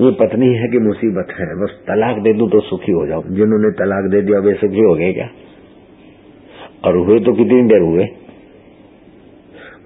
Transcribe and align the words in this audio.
ये 0.00 0.10
पत्नी 0.10 0.54
है 0.54 0.68
कि 0.68 0.78
मुसीबत 0.78 1.26
है, 1.40 1.46
बस 1.62 1.70
तलाक 1.86 2.16
दे 2.16 2.32
दू 2.32 2.48
तो 2.48 2.60
सुखी 2.60 2.92
हो 2.92 3.06
जाओ। 3.06 3.22
जिन्होंने 3.22 3.70
तलाक 3.70 4.10
दे 4.10 4.20
दिया, 4.22 4.38
वे 4.38 4.54
सुखी 4.54 4.80
हो 4.80 4.94
गए 4.94 5.12
क्या? 5.12 5.28
और 6.84 6.96
हुए 6.96 7.20
तो 7.20 7.32
कितनी 7.32 7.62
देर 7.62 7.80
हुए? 7.80 8.08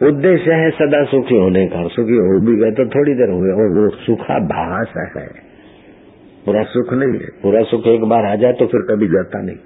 उद्देश्य 0.02 0.52
है 0.52 0.70
सदा 0.70 1.04
सुखी 1.04 1.36
होने 1.36 1.66
का, 1.66 1.88
सुखी 1.88 2.16
हो 2.16 2.40
भी 2.40 2.56
गए 2.56 2.70
तो 2.70 2.86
थोड़ी 2.86 3.14
देर 3.14 3.30
हुए, 3.30 3.50
और 3.50 3.78
वो 3.78 3.88
सुखा 3.90 4.38
भास 4.38 4.92
है। 5.16 5.50
पूरा 6.46 6.62
सुख 6.62 6.92
नहीं 6.92 7.20
है, 7.20 7.28
पूरा 7.42 7.62
सुख 7.62 7.86
एक 7.86 8.04
बार 8.04 8.24
आ 8.24 8.34
जाए 8.34 8.52
तो 8.52 8.66
फिर 8.66 8.80
कभी 8.80 9.08
जाता 9.08 9.42
नहीं। 9.42 9.56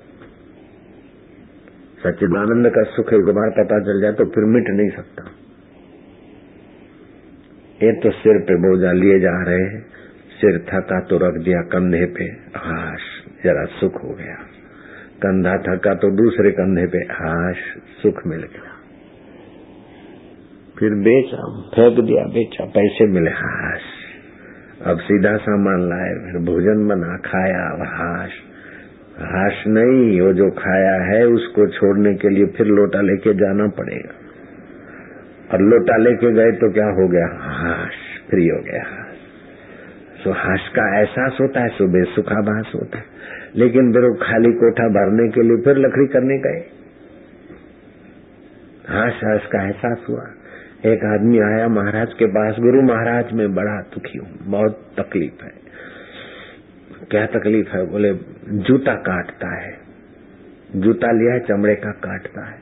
सच्चिदानंद 2.04 2.68
का 2.68 2.82
सुख 2.82 3.12
एक 3.12 3.24
बार 3.24 3.50
पता 3.50 3.80
चल 3.80 4.00
जाए 4.00 4.12
तो 4.12 4.24
फिर 4.24 4.44
मिट 4.44 4.64
नहीं 4.68 4.88
सकता। 4.90 5.22
ये 7.80 7.92
तो 7.92 8.10
सिर 8.10 8.38
पे 8.38 8.56
बोझा 8.56 8.92
लिए 8.92 9.20
जा 9.20 9.42
रहे 9.42 9.62
हैं। 9.62 10.03
सिर 10.40 10.58
थका 10.58 11.00
तो 11.00 11.16
रख 11.16 11.44
दिया, 11.44 11.60
कंधे 11.62 12.06
पे। 12.06 12.24
हाश 12.56 13.00
जरा 13.44 13.64
सुख 13.64 14.04
हो 14.04 14.14
गया। 14.14 14.34
कंधा 15.22 15.56
थका 15.56 15.94
तो 15.94 16.10
दूसरे 16.10 16.50
कंधे 16.50 16.86
पे 16.86 16.98
हाश 16.98 17.56
सुख 18.02 18.26
मिल 18.26 18.40
गया। 18.40 18.70
फिर 20.78 20.90
बेचा, 20.90 21.60
फेंक 21.74 22.06
दिया, 22.06 22.24
बेचा, 22.24 22.64
पैसे 22.64 23.06
मिले 23.06 23.30
हाश 23.30 23.80
अब 24.86 24.98
सीधा 24.98 25.36
सामान 25.36 25.88
लाए, 25.88 26.32
फिर 26.32 26.40
भोजन 26.40 26.88
बना, 26.88 27.16
खाया 27.16 27.86
हाश 27.96 28.30
हाश 29.18 29.64
नहीं, 29.66 30.20
वो 30.20 30.32
जो 30.32 30.50
खाया 30.50 31.02
है, 31.02 31.26
उसको 31.26 31.66
छोड़ने 31.66 32.14
के 32.14 32.28
लिए 32.28 32.46
फिर 32.46 32.66
लोटा 32.66 33.00
लेके 33.00 33.34
जाना 33.34 33.66
पड़ेगा। 33.66 34.14
और 35.52 35.60
लोटा 35.60 35.96
लेके 35.96 36.32
गए 36.32 36.52
तो 36.52 36.72
क्या 36.72 36.86
हो 36.86 37.08
गया? 37.08 37.26
हाश 37.26 37.94
फ्री 38.30 38.48
हो 38.48 38.58
गया। 38.60 39.03
हाश 40.32 40.36
सो 40.36 40.50
हाश 40.50 40.68
का 40.68 41.00
एहसास 41.00 41.38
होता 41.40 41.60
है 41.60 41.68
सुबह 41.68 42.04
सुखाभास 42.04 42.72
होता 42.74 42.98
है। 42.98 43.04
लेकिन 43.56 43.92
फिर 43.92 44.26
खाली 44.26 44.52
कोठा 44.52 44.88
भरने 44.88 45.28
के 45.28 45.42
लिए 45.42 45.56
फिर 45.56 45.76
लकड़ी 45.76 46.06
करने 46.06 46.38
गए। 46.38 46.66
हाश 48.88 49.12
हाश 49.24 49.46
का 49.46 49.62
एहसास 49.62 50.06
हुआ। 50.08 50.26
एक 50.86 51.04
आदमी 51.04 51.38
आया 51.38 51.68
महाराज 51.68 52.12
के 52.14 52.26
पास, 52.26 52.56
गुरु 52.58 52.82
महाराज 52.82 53.32
मैं 53.32 53.54
बड़ा 53.54 53.80
दुखी 53.80 54.18
हूँ, 54.18 54.38
बहुत 54.42 54.90
तकलीफ़ 55.00 55.44
है। 55.44 55.52
क्या 57.10 57.26
तकलीफ़ 57.26 57.76
है? 57.76 57.90
बोले, 57.90 58.14
जूता 58.48 58.94
काटता 58.94 59.60
है। 59.60 59.78
जूता 60.76 61.12
लिया 61.12 61.38
चमड़े 61.38 61.74
का 61.74 61.90
काटता 61.90 62.46
है। 62.50 62.58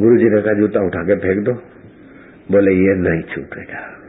गुरु 0.00 0.18
जी 0.18 0.24
ने 0.24 0.42
कहा, 0.42 0.52
जूता 0.52 0.80
उठा 0.80 1.02
के 1.02 1.16
फेंक 1.16 1.44
दो। 1.44 1.52
बोले, 2.50 2.72
ये 2.72 2.94
नहीं 2.94 3.22
छूटेगा। 3.22 4.02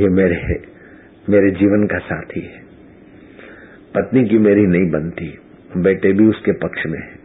ये 0.00 0.08
मेरे 0.08 0.71
मेरे 1.26 1.50
जीवन 1.50 1.86
का 1.86 1.98
साथी 1.98 2.40
है। 2.40 2.60
पत्नी 3.94 4.24
की 4.24 4.38
मेरी 4.38 4.66
नहीं 4.66 4.90
बनती, 4.90 5.26
बेटे 5.78 6.12
भी 6.12 6.26
उसके 6.26 6.52
पक्ष 6.58 6.86
में 6.86 6.98
है। 6.98 7.20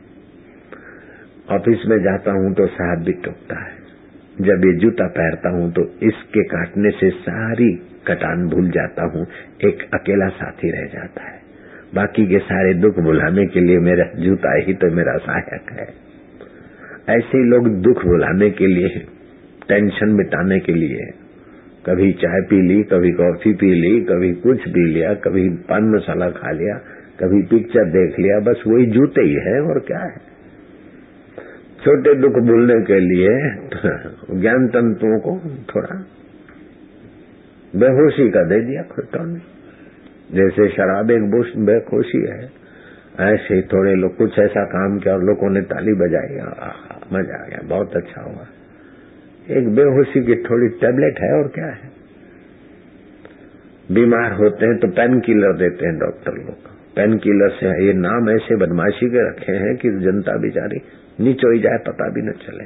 ऑफ़िस 1.50 1.86
में 1.88 1.98
जाता 2.04 2.31
हूँ 2.31 2.54
तो 2.54 2.67
साहब 2.67 3.04
भी 3.04 3.14
टूटता 3.23 3.59
है। 3.64 3.76
जब 4.42 4.66
ये 4.66 4.73
जूता 4.80 5.08
पहनता 5.08 5.50
हूँ 5.50 5.72
तो 5.72 5.84
इसके 6.04 6.44
काटने 6.44 6.92
से 6.92 7.09
सारी 7.20 7.72
कटान 8.08 8.48
भूल 8.50 8.70
जाता 8.72 9.06
हूँ, 9.06 9.26
एक 9.64 9.84
अकेला 9.94 10.28
साथी 10.36 10.72
रह 10.72 10.88
जाता 10.94 11.23
है। 11.23 11.36
बाकी 11.95 12.26
के 12.28 12.39
सारे 12.45 12.73
दुख 12.73 13.00
भुलाने 13.00 13.45
के 13.48 13.59
लिए 13.59 13.80
मेरा 13.82 14.11
जूता 14.20 14.58
ही 14.58 14.73
तो 14.73 14.95
मेरा 14.95 15.17
सहायक 15.17 15.72
है। 15.72 15.88
ऐसे 17.09 17.44
लोग 17.50 17.67
दुख 17.82 18.04
भुलाने 18.06 18.50
के 18.50 18.67
लिए, 18.67 19.00
टेंशन 19.67 20.09
मिटाने 20.09 20.59
के 20.59 20.73
लिए 20.73 21.06
कभी 21.88 22.12
चाय 22.14 22.42
पी 22.42 22.62
ली, 22.62 22.82
कभी 22.84 23.12
कॉफ़ी 23.14 23.52
पी 23.54 23.68
ली, 23.74 24.00
कभी 24.06 24.32
कुछ 24.42 24.64
पी 24.70 24.86
लिया, 24.94 25.14
कभी 25.26 25.44
पान 25.70 25.86
मसाला 25.90 26.30
खा 26.32 26.52
लिया, 26.52 26.76
कभी 27.20 27.42
पिक्चर 27.48 27.86
देख 27.92 28.20
लिया, 28.20 28.40
बस 28.42 28.64
वही 28.68 28.86
जूते 28.92 29.22
ही 29.22 29.38
है 29.46 29.62
और 29.64 29.80
क्या 29.88 30.02
है। 30.02 30.26
छोटे 31.80 32.14
दुख 32.16 32.39
भूलने 32.44 32.76
के 32.86 33.00
लिए 33.00 33.32
ज्ञान 34.42 34.67
तंतुओं 34.67 35.20
को 35.20 35.36
थोड़ा 35.70 35.95
बेहोशी 37.73 38.30
का 38.30 38.44
दे 38.44 38.60
दिया 38.66 38.84
खुटों 38.92 39.26
ने। 39.26 39.40
जैसे 40.34 40.67
शराब 40.70 41.11
एक 41.11 41.30
बेहोशी 41.66 42.22
है, 42.26 42.42
ऐसे 43.26 43.61
थोड़े 43.67 43.94
लोग 43.95 44.16
कुछ 44.17 44.40
ऐसा 44.40 44.64
काम 44.70 44.98
किया 45.00 45.14
और 45.14 45.23
लोगों 45.23 45.50
ने 45.50 45.61
ताली 45.67 45.94
बजाई 45.95 46.36
मज़ा 47.14 47.36
आ 47.36 47.45
गया, 47.48 47.61
बहुत 47.67 47.95
अच्छा 47.95 48.22
हुआ। 48.22 48.45
एक 49.50 49.67
बेहोशी 49.76 50.22
की 50.26 50.36
थोड़ी 50.44 50.67
टेबलेट 50.80 51.20
है 51.22 51.32
और 51.34 51.48
क्या 51.50 51.67
है? 51.67 51.86
बीमार 53.92 54.33
होते 54.33 54.65
हैं 54.65 54.77
तो 54.77 54.87
पेन 54.87 55.20
किलर 55.20 55.53
देते 55.53 55.86
हैं 55.86 55.98
डॉक्टर 55.99 56.31
लोग। 56.31 56.71
पेन 56.95 57.17
किलर 57.17 57.49
से 57.49 57.86
ये 57.86 57.93
नाम 57.93 58.30
ऐसे 58.30 58.55
बदमाशी 58.55 59.09
के 59.09 59.30
रखे 59.30 59.52
हैं 59.52 59.75
कि 59.75 59.89
जनता 59.89 60.37
बेचारी 60.37 60.81
ही 61.20 61.59
जाए, 61.59 61.77
पता 61.77 62.09
भी 62.09 62.21
न 62.21 62.31
चले। 62.31 62.65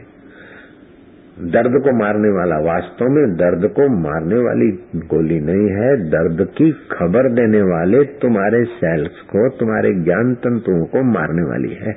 दर्द 1.51 1.83
को 1.83 1.91
मारने 1.99 2.29
वाला, 2.29 2.57
वास्तव 2.57 3.05
में 3.05 3.35
दर्द 3.35 3.67
को 3.71 3.87
मारने 4.01 4.35
वाली 4.35 4.71
गोली 5.07 5.39
नहीं 5.39 5.69
है। 5.69 6.09
दर्द 6.09 6.47
की 6.57 6.71
खबर 6.71 7.29
देने 7.29 7.61
वाले 7.61 8.03
तुम्हारे 8.03 8.63
सेल्स 8.63 9.21
को, 9.21 9.49
तुम्हारे 9.49 9.93
ज्ञान 9.93 10.33
तंतुओं 10.33 10.85
को 10.85 11.03
मारने 11.03 11.43
वाली 11.43 11.73
है। 11.73 11.93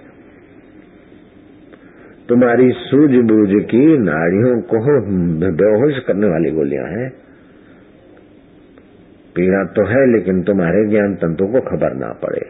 तुम्हारी 2.29 2.71
सूझबूझ 2.71 3.65
की 3.65 3.99
नाड़ियों 3.99 4.61
को 4.61 4.79
बेहोश 5.51 6.05
करने 6.07 6.27
वाली 6.27 6.51
गोलियाँ 6.51 6.87
हैं। 6.87 7.24
पीड़ा 9.37 9.65
तो 9.65 9.87
है, 9.87 10.03
लेकिन 10.13 10.43
तुम्हारे 10.43 10.89
ज्ञान 10.91 11.15
तंतु 11.15 11.47
को 11.47 11.61
खबर 11.61 11.95
ना 11.95 12.13
पड़े। 12.13 12.41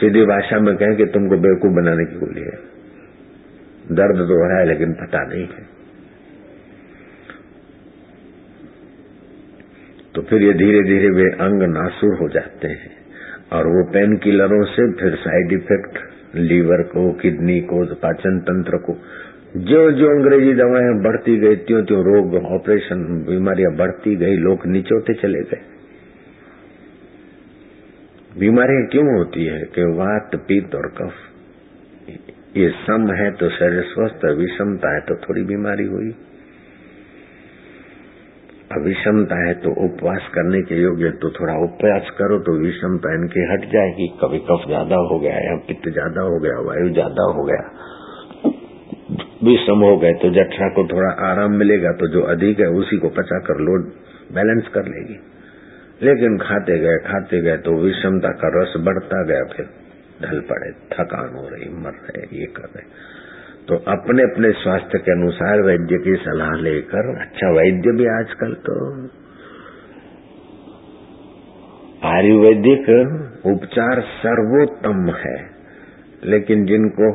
सीधी 0.00 0.24
भाषा 0.24 0.60
में 0.60 0.76
कहें 0.76 0.96
कि 0.96 1.04
तुमको 1.04 1.36
बेवकूफ़ 1.36 1.72
बनाने 1.72 2.04
की 2.04 2.18
गोली 2.18 2.40
है। 2.40 2.58
दर्द 3.92 4.18
तो 4.18 4.36
है, 4.48 4.64
लेकिन 4.66 4.92
पता 4.92 5.22
नहीं 5.24 5.44
है। 5.44 5.64
तो 10.14 10.22
फिर 10.22 10.42
ये 10.42 10.52
धीरे 10.52 10.82
धीरे 10.82 11.08
वे 11.10 11.30
अंग 11.44 11.62
नासुर 11.62 12.14
हो 12.14 12.28
जाते 12.28 12.68
हैं, 12.68 12.90
और 13.52 13.66
वो 13.66 13.84
पेन 13.92 14.16
किलरों 14.16 14.64
से 14.64 14.92
फिर 14.92 15.14
साइड 15.14 15.52
इफ़ेक्ट 15.52 15.98
लीवर 16.36 16.82
को 16.82 17.12
किडनी 17.12 17.60
को, 17.60 17.84
पाचन 17.94 18.38
तंत्र 18.38 18.76
को 18.76 18.92
जो 19.58 19.80
जो 19.92 20.08
अंग्रेज़ी 20.10 20.52
दवाएँ 20.54 20.94
बढ़ती 21.02 21.36
गई 21.38 21.56
त्यों 21.58 21.82
त्यों 21.84 22.02
रोग, 22.04 22.34
ऑपरेशन, 22.52 23.04
बीमारियाँ 23.28 23.70
बढ़ती 23.76 24.14
गई, 24.16 24.36
लोग 24.38 24.66
निचोते 24.66 25.14
चले 25.14 25.42
गए। 25.42 25.60
बीमारियाँ 28.38 28.86
क्यों 28.86 29.06
होती 29.08 29.44
है? 29.46 29.60
कि 29.70 29.84
वात 29.94 30.36
पित्त 30.48 30.74
और 30.74 30.88
कफ। 30.98 31.14
ये 32.56 32.68
सम 32.82 33.08
है 33.12 33.30
तो 33.32 33.48
शरीर 33.50 33.82
स्वस्थ 33.84 34.24
है 34.24 34.34
विषमता 34.34 34.94
है 34.94 35.00
तो 35.00 35.14
थोड़ी 35.18 35.42
बीमारी 35.44 35.86
हुई। 35.86 36.10
अविषमता 38.72 39.42
है 39.46 39.54
तो 39.54 39.72
उपवास 39.84 40.30
करने 40.34 40.62
के 40.62 40.82
योग्य 40.82 41.10
तो 41.22 41.30
थोड़ा 41.30 41.54
उपवास 41.64 42.10
करो 42.18 42.38
तो 42.38 42.58
विषमता 42.60 43.14
इनकी 43.14 43.48
हट 43.52 43.68
जाएगी। 43.72 44.08
कभी 44.22 44.38
कफ 44.48 44.66
ज़्यादा 44.66 44.96
हो 45.10 45.18
गया 45.18 45.34
या 45.40 45.56
पित्त 45.68 45.88
ज़्यादा 45.90 46.22
हो 46.22 46.40
गया, 46.40 46.56
वायु 46.60 46.88
ज़्यादा 46.92 47.32
हो 47.32 47.44
गया। 47.44 47.94
विषम 49.40 49.82
हो 49.82 49.96
गए 49.96 50.12
तो 50.12 50.28
जठरा 50.30 50.68
को 50.68 50.82
थोड़ा 50.88 51.08
आराम 51.26 51.54
मिलेगा 51.54 51.90
तो 51.92 52.06
जो 52.08 52.20
अधिक 52.26 52.60
है 52.60 52.68
उसी 52.76 52.96
को 52.96 53.08
पचा 53.16 53.38
कर 53.38 53.58
लोड 53.60 53.90
बैलेंस 54.34 54.68
कर 54.74 54.86
लेगी। 54.86 55.18
लेकिन 56.02 56.38
खाते 56.38 56.78
गए 56.78 56.96
खाते 57.06 57.40
गए 57.42 57.56
तो 57.58 57.74
विषमता 57.82 58.30
का 58.34 58.48
रस 58.54 58.72
बढ़ता 58.80 59.22
गया, 59.24 59.44
फिर 59.46 59.66
ढल 60.22 60.40
पड़े, 60.40 60.70
थकान 60.92 61.36
हो 61.36 61.48
रही, 61.48 61.68
मर 61.76 61.94
रहे, 62.00 62.22
ये 62.38 62.46
कर 62.56 62.68
रहे। 62.76 63.14
तो 63.68 63.76
अपने 63.92 64.22
अपने 64.22 64.50
स्वास्थ्य 64.54 64.98
के 64.98 65.12
अनुसार 65.12 65.62
वैद्य 65.62 65.98
की 65.98 66.16
सलाह 66.16 66.52
लेकर 66.60 67.08
अच्छा 67.20 67.52
वैद्य 67.52 67.92
भी 67.92 68.06
आजकल 68.10 68.52
तो 68.66 68.76
आयुर्वेदिक 72.08 72.90
उपचार 73.46 74.00
सर्वोत्तम 74.18 75.08
है, 75.18 75.38
लेकिन 76.24 76.64
जिनको 76.66 77.10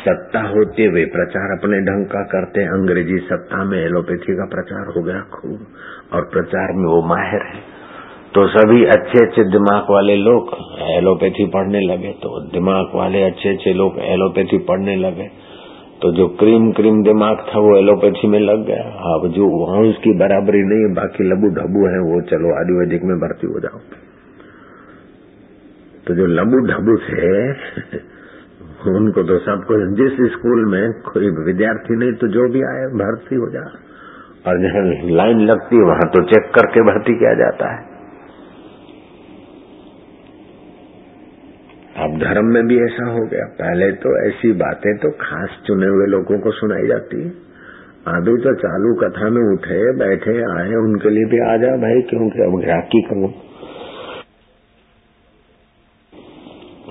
सत्ता 0.00 0.40
होते 0.48 0.84
हुए 0.86 1.04
प्रचार 1.12 1.52
अपने 1.52 1.80
ढंग 1.86 2.04
का 2.08 2.22
करते 2.28 2.64
अंग्रेज़ी 2.70 3.18
सत्ता 3.26 3.64
में 3.64 3.78
एलोपैथी 3.78 4.36
का 4.36 4.46
प्रचार 4.52 4.94
हो 4.94 5.02
गया 5.02 5.20
खूब 5.32 6.14
और 6.14 6.28
प्रचार 6.32 6.72
में 6.74 6.86
वो 6.86 7.02
माहिर 7.08 7.42
है। 7.46 7.60
तो 8.34 8.46
सभी 8.48 8.84
अच्छे 8.88 9.20
अच्छे 9.20 9.44
दिमाग 9.50 9.90
वाले 9.90 10.16
लोग 10.18 10.50
एलोपैथी 10.90 11.46
पढ़ने 11.52 11.80
लगे 11.82 12.12
तो 12.18 12.40
दिमाग 12.50 12.92
वाले 12.94 13.22
अच्छे 13.24 13.48
अच्छे 13.48 13.72
लोग 13.74 13.98
एलोपैथी 14.06 14.58
पढ़ने 14.66 14.96
लगे। 14.98 15.28
तो 16.02 16.10
जो 16.12 16.26
क्रीम 16.36 16.70
क्रीम 16.72 17.02
दिमाग 17.04 17.40
था 17.48 17.60
वो 17.60 17.72
एलोपैथी 17.78 18.28
में 18.28 18.38
लग 18.40 18.62
गया। 18.66 18.84
अब 19.08 19.26
जो 19.32 19.48
वहाँ 19.56 19.80
उसकी 19.88 20.12
बराबरी 20.18 20.62
नहीं 20.68 20.84
है 20.84 20.92
बाकी 20.94 21.24
लबू 21.24 21.50
ढबू 21.56 21.82
है, 21.86 21.98
वो 22.04 22.20
चलो 22.30 22.54
आयुर्वेदिक 22.58 23.04
में 23.04 23.18
भर्ती 23.18 23.46
हो 23.46 23.60
जाओ। 23.60 23.80
तो 26.06 26.14
जो 26.14 26.26
लबू 26.28 26.62
ढबू 26.68 26.96
थे 27.02 27.34
उनको 28.88 29.22
तो 29.22 29.38
सबको 29.38 29.94
जिस 29.94 30.32
स्कूल 30.32 30.64
में 30.66 30.92
कोई 30.92 31.44
विद्यार्थी 31.46 31.96
नहीं 31.96 32.12
तो 32.12 32.28
जो 32.28 32.48
भी 32.48 32.62
आए, 32.62 32.86
भर्ती 32.86 33.34
हो 33.34 33.50
जा। 33.50 33.72
और 34.46 34.60
जहाँ 34.60 35.10
लाइन 35.10 35.40
लगती 35.40 35.76
है, 35.76 35.82
वहाँ 35.82 36.00
तो 36.00 36.22
चेक 36.22 36.52
करके 36.54 36.80
भर्ती 36.80 37.18
किया 37.18 37.34
जाता 37.34 37.72
है। 37.72 37.90
अब 41.96 42.18
धर्म 42.18 42.44
में 42.44 42.66
भी 42.66 42.84
ऐसा 42.84 43.06
हो 43.06 43.26
गया। 43.26 43.44
पहले 43.44 43.92
तो 43.92 44.28
ऐसी 44.28 44.52
बातें 44.52 44.96
तो 44.96 45.10
खास 45.10 45.48
चुने 45.66 45.86
हुए 45.86 46.06
लोगों 46.06 46.40
को 46.40 46.50
सुनाई 46.50 46.86
जाती 46.86 47.22
है। 47.22 47.50
अभी 48.06 48.36
तो 48.36 48.54
चालू 48.54 48.94
कथा 48.94 49.30
में 49.30 49.52
उठे, 49.52 49.92
बैठे, 49.92 50.30
आए, 50.30 50.74
उनके 50.74 51.10
लिए 51.10 51.24
भी 51.24 51.54
आ 51.54 51.56
जा 51.56 51.76
भाई, 51.76 52.02
क्योंकि 52.02 52.42
अब 52.42 52.60
ग्राहकी 52.60 53.02
करूँ? 53.02 53.32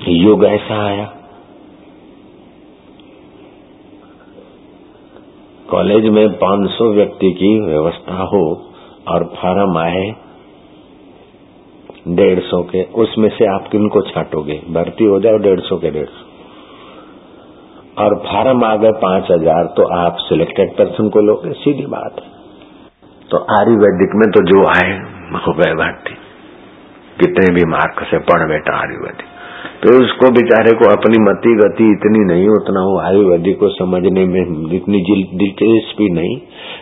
युग 0.07 0.45
ऐसा 0.45 0.87
आया। 0.87 1.18
कॉलेज 5.69 6.05
में 6.09 6.25
500 6.39 6.85
व्यक्ति 6.93 7.31
की 7.33 7.49
व्यवस्था 7.61 8.23
हो 8.25 8.41
और 9.07 9.23
फार्म 9.35 9.77
आए, 9.77 10.03
डेढ़ 12.09 12.39
सौ 12.41 12.61
के, 12.63 12.83
उसमें 12.97 13.29
से 13.29 13.45
आप 13.47 13.67
किनको 13.71 14.01
छाटोगे? 14.01 14.57
भर्ती 14.69 15.05
हो 15.05 15.19
जाओ 15.19 15.37
डेढ़ 15.37 15.59
सौ 15.61 15.77
के 15.77 15.91
डेढ़ 15.91 16.07
सौ। 16.07 16.25
और 17.97 18.15
फार्म 18.25 18.63
आ 18.65 18.75
गए 18.75 18.91
पाँच 18.99 19.31
हज़ार 19.31 19.65
तो 19.77 19.87
आप 19.95 20.17
सिलेक्टेड 20.19 20.71
पर्सन 20.73 21.09
को 21.09 21.21
लोगे, 21.21 21.53
सीधी 21.55 21.85
बात 21.87 22.21
है। 22.21 22.29
तो 23.29 23.45
आयुर्वेदिक 23.55 24.15
में 24.15 24.29
तो 24.29 24.45
जो 24.45 24.65
आए 24.67 24.93
हो 25.39 25.53
गए 25.53 25.73
भर्ती। 25.75 26.13
कितने 27.17 27.53
भी 27.55 27.65
मार्क 27.71 28.03
से 28.03 28.17
पढ़ 28.25 28.47
बेटा 28.49 28.77
आयुर्वेदिक। 28.77 29.37
तो 29.83 29.91
उसको 29.97 30.29
बेचारे 30.31 30.71
को 30.79 30.87
अपनी 30.91 31.19
मति 31.23 31.51
गति 31.57 31.85
इतनी 31.91 32.23
नहीं, 32.25 32.47
उतना 32.51 32.79
हो 32.83 32.95
आयुर्वेदिक 32.99 33.59
को 33.59 33.67
समझने 33.71 34.23
में 34.25 34.41
इतनी 34.77 34.99
दिलचस्पी 35.01 36.07
नहीं। 36.13 36.33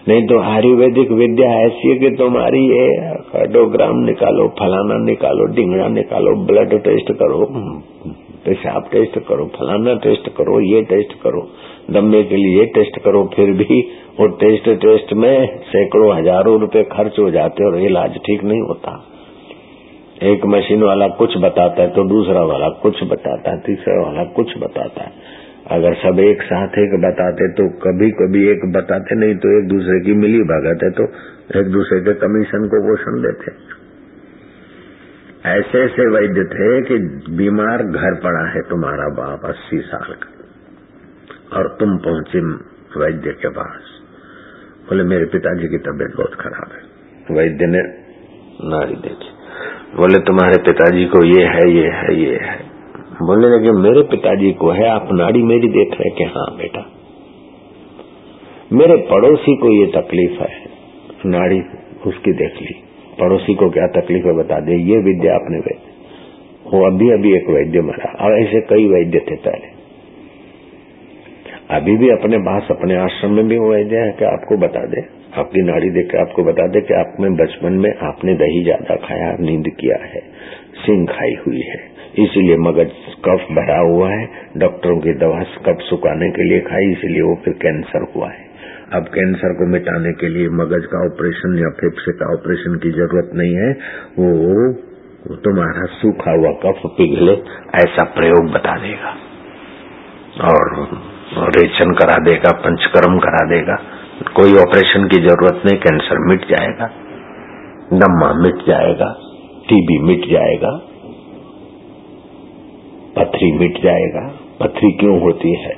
नहीं 0.07 0.21
तो 0.27 0.39
आयुर्वेदिक 0.51 1.11
विद्या 1.19 1.49
ऐसी 1.59 1.89
है 1.89 1.97
कि 1.99 2.09
तुम्हारी 2.17 2.61
ये 2.65 2.87
कार्डोग्राम 3.27 3.99
निकालो, 4.05 4.47
फलाना 4.59 4.97
निकालो 5.03 5.45
डिंगड़ा 5.53 5.87
निकालो 5.95 6.35
ब्लड 6.45 6.73
टेस्ट 6.83 7.11
करो, 7.19 7.39
पेशाब 8.45 8.89
टेस्ट 8.91 9.19
करो, 9.27 9.45
फलाना 9.57 9.93
टेस्ट 10.05 10.29
करो, 10.37 10.59
ये 10.67 10.81
टेस्ट 10.91 11.13
करो 11.23 11.47
दम्मे 11.91 12.23
के 12.23 12.35
लिए 12.35 12.57
ये 12.59 12.65
टेस्ट 12.73 12.99
करो, 13.03 13.23
फिर 13.35 13.51
भी 13.59 13.79
वो 14.19 14.27
टेस्ट 14.39 14.69
टेस्ट 14.81 15.13
में 15.15 15.61
सैकड़ों 15.67 16.09
हज़ारों 16.17 16.59
रुपए 16.61 16.83
खर्च 16.91 17.19
हो 17.19 17.29
जाते 17.31 17.65
और 17.65 17.79
इलाज 17.81 18.17
ठीक 18.25 18.43
नहीं 18.43 18.61
होता। 18.61 18.95
एक 20.25 20.45
मशीन 20.47 20.83
वाला 20.83 21.07
कुछ 21.15 21.33
बताता 21.37 21.81
है 21.81 21.89
तो 21.89 22.03
दूसरा 22.09 22.41
वाला 22.43 22.67
कुछ 22.81 23.01
बताता 23.09 23.51
है, 23.51 23.57
तीसरा 23.59 23.97
वाला 24.01 24.23
कुछ 24.33 24.53
बताता 24.59 25.03
है। 25.03 25.11
अगर 25.71 25.93
सब 25.95 26.19
एक 26.21 26.41
साथ 26.43 26.77
एक 26.79 26.95
बताते 27.01 27.47
तो 27.53 27.67
कभी 27.79 28.09
कभी 28.17 28.41
एक 28.49 28.65
बताते, 28.73 29.15
नहीं 29.15 29.35
तो 29.35 29.51
एक 29.57 29.67
दूसरे 29.69 29.99
की 30.01 30.13
मिली 30.15 30.39
भगत 30.51 30.83
है 30.83 30.89
तो 30.91 31.05
एक 31.59 31.69
दूसरे 31.71 31.99
के 32.01 32.13
कमीशन 32.21 32.67
को 32.67 32.81
पोषण 32.87 33.21
देते। 33.21 33.53
ऐसे 35.49 35.83
ऐसे 35.83 36.07
वैद्य 36.09 36.43
थे 36.49 36.71
कि 36.81 36.97
बीमार 37.35 37.83
घर 37.83 38.19
पड़ा 38.23 38.43
है 38.49 38.61
तुम्हारा 38.69 39.07
बाप 39.15 39.45
अस्सी 39.45 39.79
साल 39.85 40.13
का, 40.15 40.29
और 41.53 41.75
तुम 41.79 41.97
पहुँचे 41.99 42.41
वैद्य 42.97 43.37
के 43.41 43.49
पास। 43.51 43.95
बोले, 44.89 45.03
मेरे 45.05 45.25
पिताजी 45.31 45.67
की 45.67 45.77
तबीयत 45.85 46.17
बहुत 46.17 46.35
खराब 46.39 46.69
है। 46.73 47.35
वैद्य 47.35 47.65
ने 47.67 47.81
नारी 48.67 48.95
देखी। 49.01 49.36
बोले, 49.95 50.19
तुम्हारे 50.19 50.57
पिताजी 50.57 51.05
को 51.05 51.25
ये 51.25 51.45
है 51.45 51.71
ये 51.71 51.87
है 51.87 52.21
ये 52.21 52.35
है। 52.35 52.77
बोले 53.21 53.47
लगे, 53.47 53.71
मेरे 53.71 54.01
पिताजी 54.01 54.51
को 54.51 54.69
है, 54.69 54.87
आप 54.87 55.09
नाड़ी 55.11 55.43
मेरी 55.43 55.67
देख 55.67 55.91
रहे 56.01 56.09
कि 56.09 56.23
हाँ 56.23 56.57
बेटा। 56.57 56.91
मेरे 58.73 58.97
पड़ोसी 58.97 59.55
को 59.55 59.85
ये 59.85 59.85
तकलीफ़ 59.85 60.41
है। 60.41 60.65
नाड़ी 61.25 61.61
उसकी 62.05 62.31
देख 62.31 62.61
ली। 62.61 62.83
पड़ोसी 63.19 63.55
को 63.55 63.69
क्या 63.69 63.87
तकलीफ़ 63.87 64.27
है 64.27 64.33
बता 64.33 64.59
दे, 64.59 64.75
ये 64.75 64.97
विद्या 64.97 65.35
आपने 65.35 65.57
वैद्य 65.57 65.97
वो 66.73 66.85
अभी 66.87 67.09
अभी 67.09 67.33
एक 67.35 67.49
वैद्य 67.49 67.81
मरा। 67.81 68.25
और 68.25 68.39
ऐसे 68.39 68.61
कई 68.61 68.87
वैद्य 68.87 69.19
थे 69.19 69.35
पहले। 69.35 69.76
अभी 71.69 71.95
भी 71.97 72.09
अपने 72.11 72.37
पास 72.43 72.67
अपने 72.71 72.95
आश्रम 72.97 73.31
में 73.31 73.47
भी 73.47 73.57
वो 73.57 73.71
है 73.73 73.83
कि 74.13 74.25
आपको 74.25 74.57
बता 74.57 74.83
दे। 74.85 75.01
आपकी 75.37 75.61
नाड़ी 75.61 75.89
देख 75.89 76.05
के 76.11 76.17
आपको 76.17 76.43
बता 76.43 76.67
दे 76.67 76.81
कि 76.81 76.93
आप 76.93 77.17
में 77.19 77.35
बचपन 77.35 77.73
में 77.75 77.89
आपने 78.03 78.35
दही 78.35 78.63
ज़्यादा 78.63 78.95
खाया, 78.97 79.31
नींद 79.39 79.67
किया 79.79 79.97
है 80.03 80.21
सिंह 80.77 81.05
खाई 81.07 81.35
हुई 81.47 81.61
है। 81.61 81.79
इसीलिए 82.23 82.57
मगज 82.59 82.93
कफ 83.25 83.47
भरा 83.51 83.79
हुआ 83.79 84.09
है, 84.11 84.23
डॉक्टरों 84.57 84.97
की 84.99 85.13
दवा 85.15 85.41
कफ 85.67 85.83
सुखाने 85.89 86.29
के 86.31 86.43
लिए 86.43 86.59
खाई, 86.61 86.91
इसीलिए 86.91 87.21
वो 87.21 87.35
फिर 87.45 87.53
कैंसर 87.61 88.07
हुआ 88.15 88.29
है। 88.29 88.45
अब 88.93 89.11
कैंसर 89.13 89.53
को 89.53 89.67
मिटाने 89.67 90.13
के 90.13 90.29
लिए 90.29 90.49
मगज 90.55 90.85
का 90.85 91.03
ऑपरेशन 91.05 91.59
या 91.59 91.69
फेफड़े 91.79 92.13
का 92.13 92.31
ऑपरेशन 92.33 92.79
की 92.83 92.91
ज़रूरत 92.91 93.31
नहीं 93.35 93.55
है। 93.55 93.71
वो 94.19 95.37
तुम्हारा 95.43 95.85
सूखा 95.95 96.31
हुआ 96.31 96.51
कफ 96.63 96.81
पिघले, 96.97 97.37
ऐसा 97.77 98.03
प्रयोग 98.15 98.51
बता 98.51 98.77
देगा। 98.79 99.15
और 100.47 100.65
रेचन 101.49 101.91
करा 101.93 102.15
देगा, 102.23 102.51
पंचकर्म 102.59 103.17
करा 103.19 103.45
देगा, 103.49 103.75
कोई 104.35 104.53
ऑपरेशन 104.57 105.07
की 105.07 105.19
ज़रूरत 105.21 105.61
नहीं, 105.65 105.77
कैंसर 105.77 106.19
मिट 106.27 106.47
जाएगा 106.49 106.89
दम्मा 107.93 108.29
मिट 108.33 108.63
जाएगा, 108.67 109.09
टीबी 109.69 109.97
मिट 110.03 110.25
जाएगा, 110.31 110.71
पथरी 113.17 113.51
मिट 113.51 113.77
जाएगा। 113.83 114.23
पथरी 114.59 114.91
क्यों 114.91 115.19
होती 115.21 115.53
है? 115.55 115.75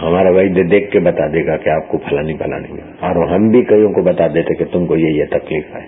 हमारा 0.00 0.30
वैद्य 0.30 0.62
देख 0.64 0.88
के 0.92 0.98
बता 0.98 1.26
देगा 1.28 1.56
कि 1.56 1.70
आपको 1.70 1.98
फलानी 1.98 2.34
फलानी 2.34 2.78
है 2.78 2.84
और 3.08 3.28
हम 3.28 3.48
भी 3.50 3.62
कईयों 3.62 3.90
को 3.92 4.02
बता 4.02 4.28
देते 4.28 4.54
कि 4.54 4.64
तुमको 4.64 4.96
ये 4.96 5.10
ये 5.18 5.26
तकलीफ़ 5.26 5.76
है। 5.76 5.84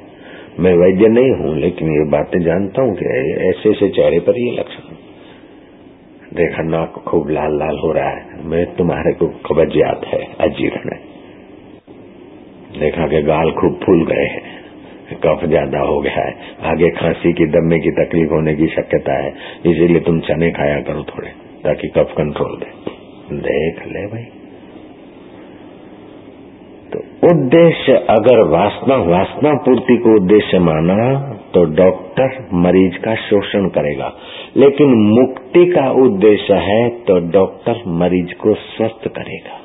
मैं 0.61 0.75
वैद्य 0.75 1.09
नहीं 1.09 1.31
हूँ, 1.33 1.55
लेकिन 1.57 1.89
ये 1.91 2.05
बातें 2.11 2.41
जानता 2.43 2.83
हूँ 2.83 2.95
कि 2.97 3.07
ऐसे 3.49 3.71
ऐसे 3.71 3.89
चेहरे 3.89 4.19
पर 4.21 4.41
ये 4.41 4.51
लक्षण 4.59 4.94
देखा 6.37 6.63
नाक 6.63 6.93
खूब 7.09 7.31
लाल 7.31 7.59
लाल 7.59 7.79
हो 7.79 7.93
रहा 7.93 8.09
है। 8.09 8.45
मैं 8.45 8.77
तुम्हारे 8.77 9.13
को 9.13 9.27
कब्जियात 9.27 10.05
है 10.05 10.23
अजीर्ण 10.41 10.95
है। 10.95 10.99
देखा 12.81 13.07
कि 13.07 13.23
गाल 13.23 13.51
खूब 13.51 13.79
फूल 13.87 14.07
गए 14.07 14.25
हैं। 14.25 14.65
कफ 15.15 15.45
ज़्यादा 15.45 15.79
हो 15.79 16.01
गया 16.01 16.13
है। 16.13 16.35
आगे 16.63 16.91
खांसी 16.91 17.33
की 17.33 17.47
दमे 17.47 17.79
की 17.79 17.91
तकलीफ़ 17.91 18.31
होने 18.31 18.55
की 18.55 18.67
शक्यता 18.67 19.23
है। 19.23 19.29
इसीलिए 19.67 20.01
तुम 20.01 20.21
चने 20.21 20.51
खाया 20.51 20.81
करो 20.81 21.03
थोड़े, 21.03 21.29
ताकि 21.65 21.89
कफ 21.89 22.15
कंट्रोल 22.19 22.57
दे। 22.57 22.73
देख 23.37 23.87
ले 23.87 24.07
भाई। 24.07 24.25
तो 26.93 27.31
उद्देश्य 27.31 27.93
अगर 28.11 28.41
वासना 28.49 28.97
वासना 28.97 29.55
पूर्ति 29.55 29.97
को 29.97 30.17
उद्देश्य 30.17 30.59
माना 30.59 31.34
तो 31.55 31.65
डॉक्टर 31.65 32.49
मरीज़ 32.55 32.99
का 32.99 33.15
शोषण 33.15 33.69
करेगा। 33.69 34.13
लेकिन 34.57 34.95
मुक्ति 34.95 35.65
का 35.67 35.91
उद्देश्य 35.91 36.55
है 36.55 36.89
तो 36.89 37.19
डॉक्टर 37.31 37.83
मरीज़ 37.87 38.35
को 38.35 38.55
स्वस्थ 38.55 39.09
करेगा। 39.09 39.61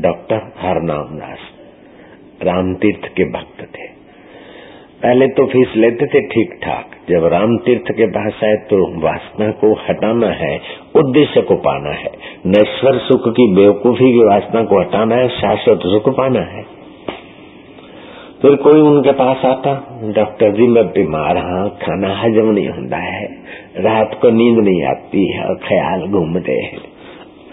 डॉक्टर 0.00 0.52
हरनाम 0.58 1.18
दास 1.18 1.38
राम 2.42 2.74
तीर्थ 2.74 3.08
के 3.16 3.24
भक्त 3.24 3.60
थे। 3.60 3.86
पहले 5.02 5.26
तो 5.26 5.46
फ़ीस 5.46 5.72
लेते 5.76 6.06
थे 6.06 6.20
ठीक 6.28 6.58
ठाक 6.62 6.90
जब 7.10 7.24
राम 7.24 7.56
तीर्थ 7.56 7.92
के 7.92 8.06
पास 8.06 8.40
आए 8.44 8.56
तो 8.56 9.00
वासना 9.00 9.50
को 9.50 9.72
हटाना 9.88 10.26
है, 10.26 10.60
उद्देश्य 10.96 11.40
को 11.40 11.54
पाना 11.54 11.90
है। 11.90 12.12
नश्वर 12.46 12.98
सुख 12.98 13.28
की 13.28 13.54
बेवकूफ़ी 13.54 14.12
की 14.12 14.24
वासना 14.24 14.64
को 14.64 14.80
हटाना 14.80 15.14
है, 15.14 15.28
शाश्वत 15.28 15.80
सुख 15.84 16.16
पाना 16.16 16.40
है। 16.40 16.81
फिर 18.42 18.56
कोई 18.56 18.80
उनके 18.80 19.12
पास 19.12 19.44
आता? 19.44 20.00
डॉक्टर 20.16 20.52
जी, 20.52 20.62
मैं 20.62 20.86
बीमार 20.86 21.38
हाँ 21.38 21.68
खाना 21.68 22.16
हजम 22.16 22.50
नहीं 22.50 22.68
होता 22.68 22.96
है। 22.96 23.28
रात 23.76 24.18
को 24.22 24.30
नींद 24.30 24.58
नहीं 24.58 24.84
आती 24.84 25.32
है 25.32 25.44
और 25.44 25.54
ख्याल 25.54 26.00
घूमते 26.00 26.52
हैं। 26.52 26.78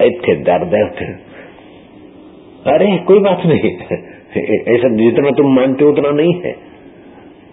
इतने 0.01 0.35
दर्द 0.35 0.75
है 0.75 1.29
अरे, 2.73 2.97
कोई 2.97 3.19
बात 3.19 3.41
नहीं। 3.45 3.71
ऐसा 4.77 4.95
जितना 4.95 5.31
तुम 5.31 5.55
मानते 5.55 5.83
हो 5.83 5.91
उतना 5.91 6.09
नहीं 6.09 6.33
है। 6.33 6.55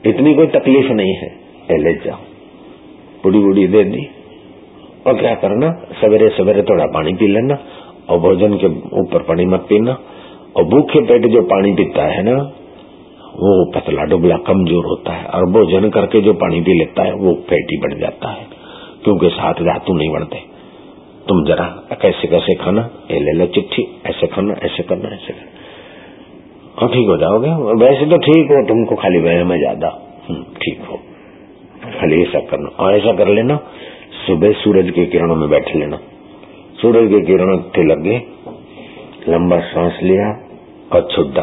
इतनी 0.06 0.34
कोई 0.34 0.46
तकलीफ़ 0.46 0.92
नहीं 0.92 1.14
है। 1.14 1.28
ले 1.70 1.92
जाओ। 1.92 2.16
बुढ़ी 3.22 3.38
बुढ़ी 3.38 3.66
दे 3.66 3.84
दी। 3.84 4.08
और 5.06 5.20
क्या 5.20 5.34
करना? 5.34 5.72
सवेरे 6.00 6.28
सवेरे 6.28 6.62
थोड़ा 6.62 6.86
पानी 6.86 7.12
पी 7.12 7.26
लेना 7.28 7.58
और 8.10 8.18
भोजन 8.18 8.54
के 8.54 8.66
ऊपर 9.00 9.22
पानी 9.22 9.46
मत 9.46 9.66
पीना। 9.68 9.98
और 10.56 10.64
भूखे 10.64 11.00
पेट 11.00 11.26
जो 11.26 11.42
पानी 11.42 11.72
पीता 11.72 12.02
है 12.02 12.22
ना 12.22 12.50
वो 13.40 13.70
पतला 13.74 14.04
डुबला 14.04 14.36
कमज़ोर 14.36 14.84
होता 14.84 15.12
है 15.12 15.24
और 15.26 15.46
भोजन 15.50 15.88
करके 15.90 16.20
जो 16.20 16.32
पानी 16.32 16.60
पी 16.60 16.78
लेता 16.78 17.02
है 17.02 17.12
वो 17.12 17.34
फैटी 17.34 17.76
बढ़ 17.80 17.98
जाता 18.00 18.28
है 18.28 18.46
क्योंकि 19.04 19.28
साथ 19.28 19.54
धातु 19.54 19.94
नहीं 19.94 20.10
बढ़ते 20.10 20.42
तुम 21.28 21.44
जरा 21.44 21.66
कैसे 22.02 22.28
कैसे 22.28 22.54
खाना 22.54 22.90
ये 23.10 23.20
ले 23.20 23.32
लो 23.32 23.46
चिट्ठी 23.46 24.00
ऐसे 24.06 24.26
खाना 24.26 24.54
ऐसे 24.62 24.82
करना 24.82 25.14
ऐसे 25.14 25.32
करना 25.32 25.54
हाँ 26.80 26.88
ठीक 26.88 27.08
हो 27.08 27.16
जाओगे? 27.16 27.50
वैसे 27.84 28.06
तो 28.06 28.16
ठीक 28.16 28.50
हो 28.50 28.62
तुमको 28.68 28.94
खाली 28.94 29.18
वह 29.18 29.44
में 29.44 29.58
ज़्यादा। 29.58 29.88
हम्म, 30.28 30.42
ठीक 30.42 30.80
हो। 30.90 30.96
खाली 32.00 32.22
ऐसा 32.22 32.40
करना 32.40 32.68
और 32.84 32.96
ऐसा 32.96 33.12
कर 33.12 33.28
लेना 33.28 33.56
सुबह 34.26 34.52
सूरज 34.52 34.90
के 34.90 35.06
किरणों 35.06 35.36
में 35.36 35.48
बैठ 35.50 35.76
लेना। 35.76 35.98
सूरज 36.82 37.08
के 37.10 37.20
किरणों 37.20 37.86
लगे 37.86 38.16
लंबा 39.28 39.60
सांस 39.60 39.98
लिया 40.02 40.28
और 40.92 41.08
छुट्टा 41.16 41.42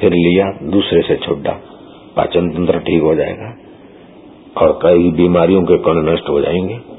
फिर 0.00 0.12
लिया, 0.12 0.58
दूसरे 0.62 1.02
से 1.02 1.16
छुट्टा। 1.16 1.52
पाचन 2.16 2.50
तंत्र 2.50 2.78
ठीक 2.78 3.02
हो 3.02 3.14
जाएगा 3.14 3.56
और 4.56 4.78
कई 4.82 5.10
बीमारियों 5.10 5.62
के 5.62 5.78
कण 5.78 6.12
नष्ट 6.12 6.28
हो 6.28 6.40
जाएँगे। 6.40 6.98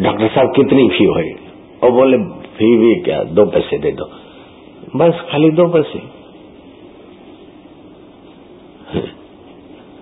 डॉक्टर 0.00 0.28
साहब, 0.28 0.52
कितनी 0.56 0.88
फ़ी 0.88 1.04
होगी 1.04 1.34
और 1.82 1.90
बोले, 1.90 2.18
फ़ी 2.58 2.76
भी 2.76 2.94
क्या, 2.94 3.24
दो 3.24 3.44
पैसे 3.44 3.78
दे 3.78 3.92
दो। 3.92 4.04
बस, 4.96 5.24
खाली 5.30 5.50
दो 5.50 5.68
पैसे। 5.68 5.98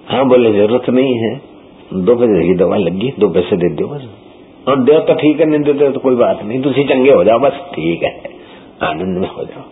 हाँ 0.08 0.28
बोले, 0.28 0.52
ज़रूरत 0.52 0.90
नहीं 0.90 1.14
है। 1.14 1.40
दो 1.94 2.16
पैसे 2.16 2.48
की 2.48 2.54
दवा 2.54 2.76
लगी, 2.76 3.12
दो 3.18 3.28
पैसे 3.28 3.56
दे 3.56 3.74
दो 3.74 3.88
बस। 3.88 4.08
और 4.68 4.82
दे 4.84 4.98
तो 4.98 5.14
ठीक 5.14 5.40
है 5.40 5.46
नहीं 5.46 5.60
देते 5.60 5.90
तो 5.90 6.00
कोई 6.00 6.16
बात 6.16 6.42
नहीं। 6.42 6.62
तुम 6.62 6.72
चंगे 6.72 7.12
हो 7.12 7.24
जाओ, 7.24 7.38
बस 7.38 7.52
ठीक 7.52 8.02
है। 8.02 8.22
आनंद 8.82 9.18
में 9.18 9.28
हो 9.28 9.44
जाओ। 9.44 9.62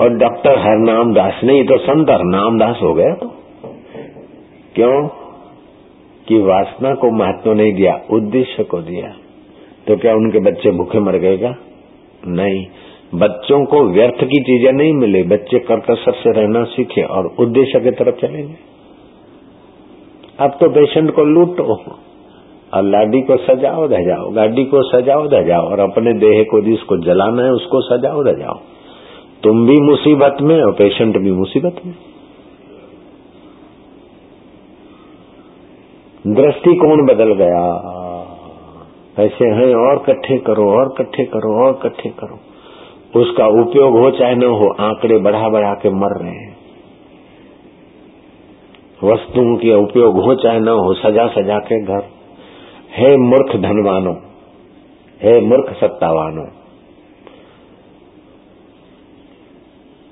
और 0.00 0.10
डॉक्टर 0.18 0.58
हरनाम 0.58 1.14
दास, 1.14 1.40
नहीं 1.44 1.64
तो 1.64 1.78
संत 1.78 2.10
हरनाम 2.10 2.58
दास 2.58 2.78
हो 2.82 2.94
गया 2.94 3.14
तो 3.14 3.28
क्यों? 4.74 5.08
कि 6.28 6.38
वासना 6.38 6.94
को 6.94 7.10
महत्व 7.10 7.52
नहीं 7.52 7.72
दिया, 7.74 8.00
उद्देश्य 8.10 8.64
को 8.64 8.80
दिया। 8.80 9.08
तो 9.86 9.96
क्या 9.96 10.14
उनके 10.14 10.38
बच्चे 10.38 10.70
भूखे 10.70 10.98
मर 10.98 11.16
गए 11.16 11.36
क्या? 11.36 11.54
नहीं। 12.26 12.66
बच्चों 13.14 13.64
को 13.64 13.82
व्यर्थ 13.82 14.24
की 14.24 14.40
चीज़ें 14.40 14.72
नहीं 14.72 14.92
मिले। 14.92 15.22
बच्चे 15.22 15.58
कर्कसर 15.58 16.12
से 16.12 16.32
रहना 16.32 16.64
सीखे 16.64 17.02
और 17.02 17.26
उद्देश्य 17.38 17.80
की 17.80 17.90
तरफ़ 17.90 18.16
चलेंगे। 18.16 18.54
अब 20.40 20.50
तो 20.50 20.68
पेशेंट 20.70 21.10
को 21.10 21.24
लूटो। 21.24 22.01
और 22.74 22.82
लाडी 22.82 23.20
को 23.20 23.36
सजाओ, 23.36 23.88
धजाओ। 23.88 24.30
गाड़ी 24.30 24.64
को 24.64 24.82
सजाओ, 24.82 25.28
धजाओ। 25.28 25.62
और 25.62 25.80
अपने 25.80 26.12
देह 26.12 26.42
को 26.50 26.60
जिसको 26.60 26.96
जलाना 26.96 27.42
है, 27.42 27.52
उसको 27.52 27.80
सजाओ, 27.80 28.24
धजाओ। 28.24 28.58
तुम 29.44 29.66
भी 29.66 29.76
मुसीबत 29.80 30.36
में 30.42 30.62
और 30.62 30.72
पेशेंट 30.72 31.18
भी 31.18 31.32
मुसीबत 31.32 31.76
में। 31.86 31.94
दृष्टिकोण 36.26 37.06
बदल 37.06 37.34
गया। 37.34 37.88
ऐसे 39.18 39.44
हैं, 39.44 39.74
और 39.74 39.98
कट्ठे 39.98 40.38
करो, 40.38 40.78
और 40.78 40.94
कट्ठे 40.98 41.24
करो, 41.24 41.66
और 41.66 41.72
कट्ठे 41.82 42.08
करो। 42.08 42.38
उसका 43.20 43.46
उपयोग 43.46 43.98
हो 43.98 44.10
चाहे 44.10 44.34
न 44.34 44.44
हो, 44.44 44.74
आंकड़े 44.80 45.18
बढ़ा 45.18 45.48
बढ़ा 45.48 45.74
के 45.74 45.90
मर 45.90 46.22
रहे 46.22 46.30
हैं। 46.30 46.56
वस्तुओं 49.04 49.56
के 49.56 49.74
उपयोग 49.74 50.16
हो 50.24 50.34
चाहे 50.34 50.60
न 50.60 50.68
हो 50.68 50.94
सजा 50.94 51.26
सजा 51.26 51.58
के 51.58 51.84
घर। 51.84 52.02
हे 52.92 53.16
मूर्ख 53.16 53.56
धनवानो, 53.56 54.12
हे 55.20 55.40
मूर्ख 55.40 55.72
सत्तावानो, 55.72 56.42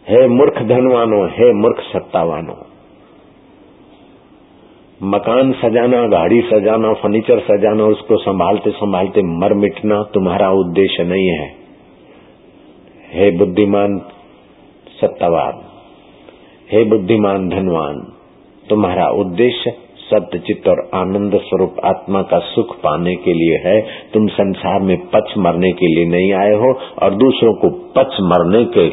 हे 0.06 0.26
मूर्ख 0.28 0.62
धनवानो, 0.62 1.18
हे 1.26 1.52
मूर्ख 1.52 1.82
सत्तावानो, 1.82 2.54
मकान 5.04 5.52
सजाना, 5.52 6.06
गाड़ी 6.06 6.40
सजाना, 6.42 6.92
फर्नीचर 6.92 7.40
सजाना, 7.40 7.84
उसको 7.84 8.16
संभालते 8.16 8.70
संभालते 8.70 9.22
मर 9.22 9.54
मिटना 9.54 10.02
तुम्हारा 10.14 10.50
उद्देश्य 10.50 11.04
नहीं 11.04 11.28
है। 11.28 11.46
हे 13.12 13.30
बुद्धिमान 13.30 13.98
सत्तावान, 15.00 15.62
हे 16.72 16.84
बुद्धिमान 16.84 17.48
धनवान, 17.48 18.02
तुम्हारा 18.68 19.08
उद्देश्य 19.20 19.70
सत्य 20.10 20.38
चित्त 20.38 20.68
और 20.68 20.88
आनंद 20.94 21.38
स्वरूप 21.40 21.76
आत्मा 21.84 22.22
का 22.22 22.38
सुख 22.46 22.76
पाने 22.76 23.14
के 23.16 23.34
लिए 23.34 23.58
है। 23.64 23.80
तुम 24.14 24.26
संसार 24.28 24.80
में 24.80 24.96
पच 25.06 25.34
मरने 25.38 25.72
के 25.72 25.94
लिए 25.94 26.06
नहीं 26.06 26.32
आए 26.34 26.54
हो 26.56 26.72
और 27.02 27.14
दूसरों 27.16 27.54
को 27.54 27.70
पच 27.96 28.16
मरने 28.24 28.64
के 28.74 28.88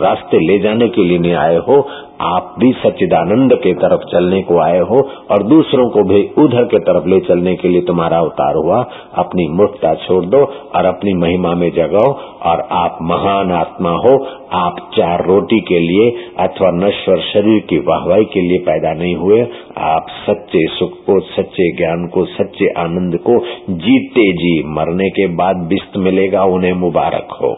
रास्ते 0.00 0.38
ले 0.46 0.58
जाने 0.58 0.88
के 0.88 1.04
लिए 1.04 1.18
नहीं 1.18 1.34
आए 1.34 1.56
हो, 1.56 1.88
आप 2.20 2.54
भी 2.58 2.72
सच्चिदानंद 2.72 3.52
के 3.54 3.72
तरफ़ 3.74 4.00
चलने 4.12 4.42
को 4.42 4.58
आए 4.58 4.78
हो 4.78 4.96
और 5.30 5.42
दूसरों 5.42 5.88
को 5.90 6.02
भी 6.02 6.20
उधर 6.38 6.64
के 6.64 6.78
तरफ़ 6.78 7.06
ले 7.08 7.20
चलने 7.20 7.54
के 7.56 7.68
लिए 7.68 7.80
तुम्हारा 7.80 8.18
अवतार 8.18 8.54
हुआ, 8.54 8.80
अपनी 9.14 9.46
मूर्खता 9.48 9.94
छोड़ 9.94 10.24
दो 10.24 10.40
और 10.74 10.84
अपनी 10.84 11.14
महिमा 11.14 11.54
में 11.54 11.70
जगाओ 11.70 12.12
और 12.42 12.68
आप 12.72 12.98
महान 13.02 13.52
आत्मा 13.52 13.90
हो। 13.90 14.16
आप 14.52 14.90
चार 14.96 15.24
रोटी 15.26 15.60
के 15.60 15.78
लिए 15.78 16.10
अथवा 16.38 16.70
नश्वर 16.70 17.20
शरीर 17.20 17.60
की 17.60 17.78
वाहवाही 17.78 18.24
के 18.24 18.40
लिए 18.40 18.58
पैदा 18.58 18.92
नहीं 18.92 19.14
हुए। 19.14 19.46
आप 19.78 20.06
सच्चे 20.26 20.66
सुख 20.68 20.92
को, 20.92 21.20
सच्चे 21.20 21.76
ज्ञान 21.76 22.06
को, 22.06 22.24
सच्चे 22.24 22.72
आनंद 22.78 23.18
को 23.18 23.38
जीते 23.70 24.32
जी 24.32 24.62
मरने 24.66 25.10
के 25.10 25.26
बाद 25.26 25.56
बिस्त 25.56 25.96
मिलेगा, 25.96 26.44
उन्हें 26.44 26.72
मुबारक 26.72 27.28
हो। 27.42 27.54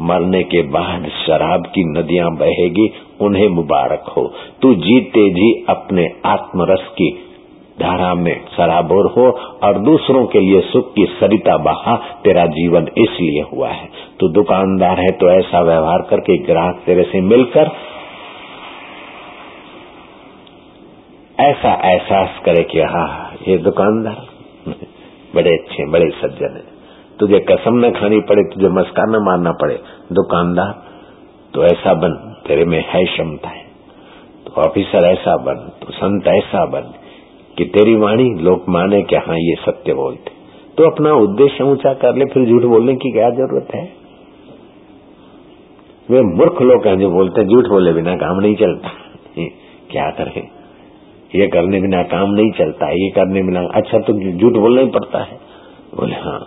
मरने 0.00 0.42
के 0.44 0.62
बाद 0.68 1.08
शराब 1.16 1.66
की 1.66 1.84
नदियाँ 1.88 2.30
बहेगी, 2.36 2.88
उन्हें 3.20 3.48
मुबारक 3.48 4.12
हो। 4.16 4.22
तू 4.62 4.74
जीते 4.76 5.28
जी 5.30 5.52
अपने 5.68 6.08
आत्मरस 6.26 6.88
की 6.92 7.10
धारा 7.80 8.14
में 8.14 8.34
सराबोर 8.46 9.06
हो 9.12 9.28
और 9.62 9.78
दूसरों 9.78 10.24
के 10.26 10.40
लिए 10.40 10.60
सुख 10.62 10.92
की 10.94 11.04
सरिता 11.20 11.56
बहा, 11.56 11.96
तेरा 12.24 12.44
जीवन 12.46 12.88
इसलिए 12.98 13.44
हुआ 13.52 13.68
है। 13.68 13.88
तू 14.20 14.28
दुकानदार 14.28 15.00
है 15.00 15.10
तो 15.12 15.30
ऐसा 15.30 15.60
व्यवहार 15.60 16.06
करके 16.10 16.36
ग्राहक 16.44 16.82
तेरे 16.86 17.02
से 17.02 17.20
मिलकर 17.20 17.70
ऐसा 21.38 21.72
एहसास 21.90 22.38
करे 22.44 22.62
कि 22.62 22.80
हाँ 22.80 23.32
ये 23.48 23.56
दुकानदार 23.58 24.26
बड़े 25.34 25.50
अच्छे, 25.50 25.86
बड़े 25.86 26.10
सज्जन 26.10 26.56
है। 26.56 26.71
तुझे 27.22 27.38
कसम 27.48 27.76
न 27.78 27.90
खानी 27.92 28.20
पड़े, 28.20 28.42
तुझे 28.44 28.68
मस्का 28.70 29.04
न 29.06 29.22
मारना 29.24 29.50
पड़े। 29.60 29.74
दुकानदार 30.12 30.72
तो 31.54 31.64
ऐसा 31.64 31.92
बन, 31.96 32.14
तेरे 32.46 32.64
में 32.64 32.78
है 32.88 33.04
क्षमता 33.06 33.48
है। 33.48 33.64
तो 34.46 34.60
ऑफिसर 34.60 35.04
ऐसा 35.06 35.36
बन 35.44 35.58
तो 35.82 35.92
संत 35.92 36.26
ऐसा 36.28 36.64
बन, 36.66 36.92
कि 37.56 37.64
तेरी 37.74 37.94
वाणी 37.96 38.28
लोग 38.40 38.64
माने 38.68 39.02
कि 39.02 39.16
हाँ 39.18 39.36
ये 39.38 39.54
सत्य 39.60 39.94
बोलते। 39.94 40.30
तो 40.78 40.84
अपना 40.86 41.12
उद्देश्य 41.20 41.64
ऊँचा 41.64 41.92
कर 41.94 42.16
ले, 42.16 42.24
फिर 42.24 42.46
झूठ 42.46 42.62
बोलने 42.64 42.94
की 42.96 43.10
क्या 43.12 43.28
ज़रूरत 43.32 43.74
है? 43.74 43.82
वे 46.08 46.20
मूर्ख 46.30 46.62
लोग 46.62 46.86
हैं 46.86 46.98
जो 47.00 47.10
बोलते 47.10 47.40
हैं, 47.40 47.48
झूठ 47.48 47.68
बोले 47.68 47.92
बिना 47.92 48.14
काम 48.16 48.40
नहीं 48.40 48.56
चलता। 48.56 48.90
क्या 49.90 50.08
करें? 50.10 50.42
ये 51.34 51.46
करने 51.48 51.80
बिना 51.80 52.02
काम 52.08 52.30
नहीं 52.30 52.50
चलता, 52.52 52.90
ये 52.94 53.10
करने 53.10 53.42
बिना 53.42 53.60
अच्छा 53.74 53.98
तो 53.98 54.12
झूठ 54.32 54.52
बोलना 54.54 54.80
ही 54.80 54.90
पड़ता 54.90 55.22
है। 55.22 55.38
बोले 55.94 56.16
हाँ। 56.16 56.40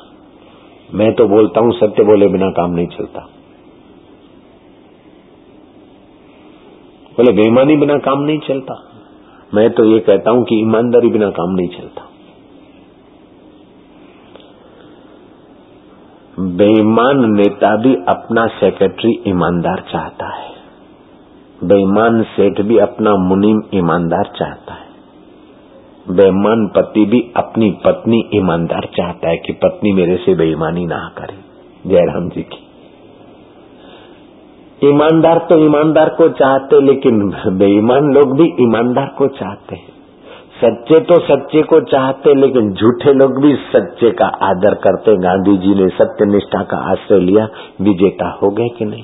मैं 0.95 1.13
तो 1.13 1.27
बोलता 1.27 1.59
हूँ, 1.59 1.71
सत्य 1.71 2.03
बोले 2.03 2.27
बिना 2.27 2.49
काम 2.49 2.71
नहीं 2.71 2.87
चलता। 2.87 3.19
बोले, 7.17 7.31
बेईमानी 7.31 7.75
बिना 7.77 7.97
काम 7.97 8.21
नहीं 8.21 8.39
चलता। 8.39 8.91
मैं 9.53 9.69
तो 9.69 9.85
ये 9.85 9.99
कहता 9.99 10.31
हूँ 10.31 10.43
कि 10.43 10.61
ईमानदारी 10.61 11.09
बिना 11.09 11.29
काम 11.29 11.55
नहीं 11.55 11.67
चलता। 11.67 12.09
बेईमान 16.39 17.31
नेता 17.33 17.75
भी 17.75 17.95
अपना 18.07 18.47
सेक्रेटरी 18.47 19.23
ईमानदार 19.27 19.83
चाहता 19.91 20.33
है। 20.35 20.53
बेईमान 21.63 22.23
सेठ 22.23 22.61
भी 22.61 22.77
अपना 22.77 23.15
मुनीम 23.15 23.61
ईमानदार 23.73 24.31
चाहता 24.35 24.73
है। 24.73 24.84
बेईमान 26.09 26.67
पति 26.67 27.05
भी 27.05 27.33
अपनी 27.37 27.69
पत्नी 27.85 28.29
ईमानदार 28.33 28.89
चाहता 28.97 29.29
है 29.29 29.37
कि 29.37 29.53
पत्नी 29.53 29.91
मेरे 29.91 30.17
से 30.17 30.35
बेईमानी 30.35 30.85
ना 30.85 31.15
करे। 31.17 31.37
जयराम 31.89 32.29
जी 32.29 32.41
की। 32.41 32.65
ईमानदार 34.89 35.37
तो 35.37 35.59
ईमानदार 35.59 36.09
को 36.09 36.29
चाहते, 36.29 36.81
लेकिन 36.81 37.35
बेईमान 37.47 38.13
लोग 38.13 38.37
भी 38.37 38.63
ईमानदार 38.63 39.15
को 39.17 39.27
चाहते 39.27 39.75
हैं। 39.75 39.95
सच्चे 40.61 40.99
तो 40.99 41.19
सच्चे 41.19 41.61
को 41.61 41.81
चाहते, 41.81 42.33
लेकिन 42.33 42.73
झूठे 42.73 43.13
लोग 43.13 43.41
भी 43.43 43.55
सच्चे 43.55 44.11
का 44.11 44.25
आदर 44.25 44.73
करते। 44.73 45.17
गांधी 45.17 45.57
जी 45.57 45.75
ने 45.75 45.89
सत्य 45.89 46.25
निष्ठा 46.25 46.63
का 46.63 46.77
आश्रय 46.77 47.19
लिया। 47.19 47.47
विजेता 47.81 48.39
हो 48.43 48.49
गए 48.49 48.67
कि 48.67 48.85
नहीं? 48.85 49.03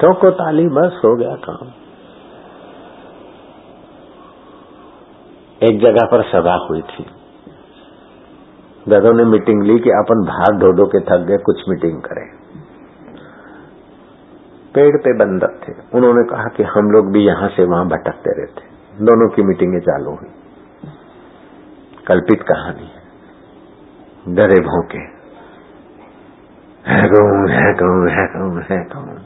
ठोको 0.00 0.30
ताली 0.30 0.68
बस 0.68 1.00
हो 1.04 1.16
गया 1.16 1.34
काम? 1.34 1.81
एक 5.62 5.80
जगह 5.80 6.06
पर 6.06 6.22
सभा 6.22 6.66
हुई 6.70 6.82
थी। 6.82 7.06
दादों 8.88 9.14
ने 9.14 9.24
मीटिंग 9.24 9.62
ली 9.62 9.78
कि 9.78 9.90
अपन 9.90 10.14
भाग 10.14 10.60
ढो 10.60 10.72
ढो 10.72 10.86
के 10.86 11.00
थक 11.00 11.26
गए, 11.26 11.38
कुछ 11.38 11.62
मीटिंग 11.68 12.02
करें। 12.02 12.30
पेड़ 14.74 14.96
पे 14.96 15.18
बंदर 15.18 15.46
थे। 15.46 15.72
उन्होंने 15.94 16.30
कहा 16.30 16.44
कि 16.44 16.62
हम 16.62 16.90
लोग 16.90 17.12
भी 17.12 17.24
यहाँ 17.24 17.48
से 17.48 17.64
वहाँ 17.64 17.86
भटकते 17.86 18.30
रहते। 18.38 18.62
दोनों 19.04 19.28
की 19.28 19.42
मीटिंगें 19.42 19.80
चालू 19.80 20.10
हुई। 20.10 20.30
कल्पित 22.06 22.42
कहानी 22.42 22.86
है। 22.86 23.02
डरे 24.34 24.60
भोंके। 24.60 24.98
है 26.90 27.08
कौन 27.08 27.50
है 27.50 27.72
कौन 27.72 28.08
है 28.08 28.26
कौन 28.26 28.62
है 28.70 28.84
कौन? 28.84 29.18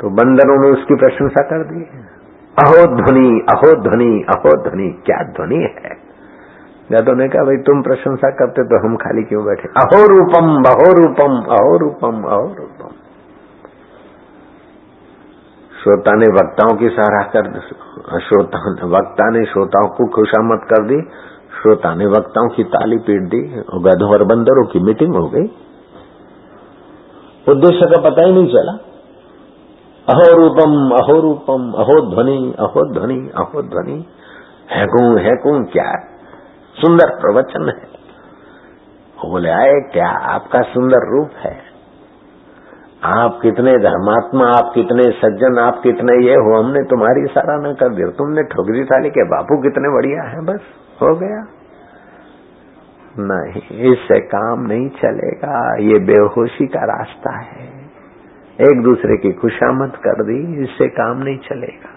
तो 0.00 0.10
बंदरों 0.10 0.62
ने 0.62 0.68
उसकी 0.68 0.94
प्रशंसा 0.94 1.42
कर 1.42 1.64
दी। 1.64 2.09
अहो 2.58 2.86
ध्वनि 2.96 3.40
अहो 3.52 3.82
ध्वनि 3.82 4.24
अहो 4.28 4.62
ध्वनि 4.62 5.02
क्या 5.06 5.22
ध्वनि 5.22 5.56
है? 5.56 6.10
यादव 6.92 7.12
ने 7.12 7.28
कहा, 7.28 7.44
भाई, 7.44 7.56
तुम 7.56 7.82
प्रशंसा 7.82 8.30
करते 8.30 8.62
तो 8.62 8.88
हम 8.88 8.96
खाली 8.96 9.22
क्यों 9.22 9.44
बैठे? 9.44 9.68
अहो 9.68 10.00
रूपम 10.06 10.48
अहो 10.70 10.92
रूपम 10.92 11.36
अहो 11.52 11.78
रूपम 11.78 12.22
अहो 12.28 12.54
रूपम 12.58 12.88
श्रोता 15.82 16.12
ने 16.12 16.26
वक्ताओं 16.26 16.76
की 16.76 16.88
सराह 16.88 17.22
कर 17.22 17.60
श्रोता, 18.20 18.86
वक्ता 18.86 19.30
ने 19.30 19.44
श्रोताओं 19.44 19.88
को 19.88 20.06
खुशामद 20.06 20.60
कर 20.64 20.82
दी, 20.82 21.00
श्रोता 21.62 21.94
ने 21.94 22.06
वक्ताओं 22.06 22.48
की 22.48 22.64
ताली 22.64 22.96
पीट 22.96 23.22
दी, 23.22 23.40
गधों 23.84 24.10
और 24.10 24.24
बंदरों 24.24 24.66
की 24.66 24.80
मीटिंग 24.80 25.14
हो 25.14 25.28
गई। 25.28 25.46
उद्देश्य 27.48 27.86
का 27.86 28.10
पता 28.10 28.24
ही 28.26 28.32
नहीं 28.32 28.46
चला। 28.46 28.89
अहो 30.10 31.20
रूपम 31.20 31.72
अहो 31.72 32.14
ध्वनि 32.14 32.54
अहो 32.58 32.94
ध्वनि 32.94 33.30
अहो 33.36 33.62
ध्वनि 33.62 34.04
है 34.70 34.86
कौन 34.86 35.18
है 35.18 35.36
कौन 35.36 35.64
क्या 35.64 36.06
सुंदर 36.74 37.06
प्रवचन 37.20 37.68
है। 37.68 38.00
बोले, 39.30 39.50
आए, 39.50 39.72
क्या 39.92 40.08
आपका 40.08 40.62
सुंदर 40.62 41.10
रूप 41.10 41.30
है? 41.38 41.58
आप 43.04 43.38
कितने 43.42 43.72
धर्मात्मा, 43.72 44.46
आप 44.46 44.72
कितने 44.74 45.02
सज्जन, 45.02 45.58
आप 45.58 45.80
कितने 45.82 46.26
ये 46.26 46.34
हो, 46.34 46.62
हमने 46.62 46.82
तुम्हारी 46.82 47.26
सराहना 47.26 47.72
कर 47.72 47.88
दी। 47.88 48.02
तुमने 48.02 48.42
ठोकरी 48.42 48.84
थाली 48.84 49.10
के 49.10 49.24
बापू 49.24 49.62
कितने 49.62 49.88
बढ़िया 49.88 50.22
है, 50.22 50.44
बस, 50.44 50.60
हो 51.02 51.14
गया। 51.16 51.46
नहीं, 53.18 53.92
इससे 53.92 54.20
काम 54.20 54.60
नहीं 54.60 54.88
चलेगा, 54.88 55.76
ये 55.80 55.98
बेहोशी 55.98 56.66
का 56.66 56.80
रास्ता 56.80 57.38
है। 57.38 57.79
एक 58.60 58.82
दूसरे 58.82 59.16
की 59.16 59.32
खुशामद 59.32 59.90
कर 59.90 60.22
दी, 60.22 60.62
इससे 60.62 60.86
काम 60.86 61.22
नहीं 61.22 61.38
चलेगा। 61.38 61.96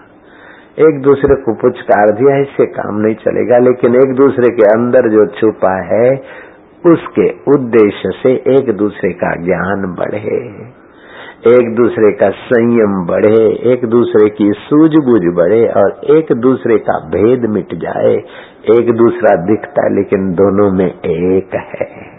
एक 0.88 1.02
दूसरे 1.02 1.34
को 1.34 1.54
पुचकार 1.54 2.10
दिया, 2.10 2.36
इससे 2.36 2.66
काम 2.66 3.00
नहीं 3.00 3.14
चलेगा। 3.14 3.58
लेकिन 3.58 3.94
एक 3.94 4.14
दूसरे 4.14 4.56
के 4.56 4.62
अंदर 4.62 5.08
जो 5.08 5.26
छुपा 5.26 5.82
है, 5.82 6.22
उसके 6.86 7.30
उद्देश्य 7.30 8.10
से 8.22 8.32
एक 8.32 8.76
दूसरे 8.76 9.12
का 9.12 9.36
ज्ञान 9.36 9.96
बढ़े। 9.98 10.50
एक 11.52 11.74
दूसरे 11.74 12.12
का 12.12 12.30
संयम 12.30 13.06
बढ़े, 13.06 13.72
एक 13.72 13.84
दूसरे 13.84 14.30
की 14.30 14.52
सूझबूझ 14.56 15.34
बढ़े 15.34 15.68
और 15.68 16.00
एक 16.04 16.26
दूसरे 16.32 16.78
का 16.78 16.98
भेद 16.98 17.46
मिट 17.46 17.74
जाए। 17.74 18.14
एक 18.80 18.92
दूसरा 18.92 19.36
दिखता 19.36 19.84
है 19.84 19.94
लेकिन 19.94 20.32
दोनों 20.32 20.70
में 20.70 21.00
एक 21.00 21.54
है। 21.54 22.13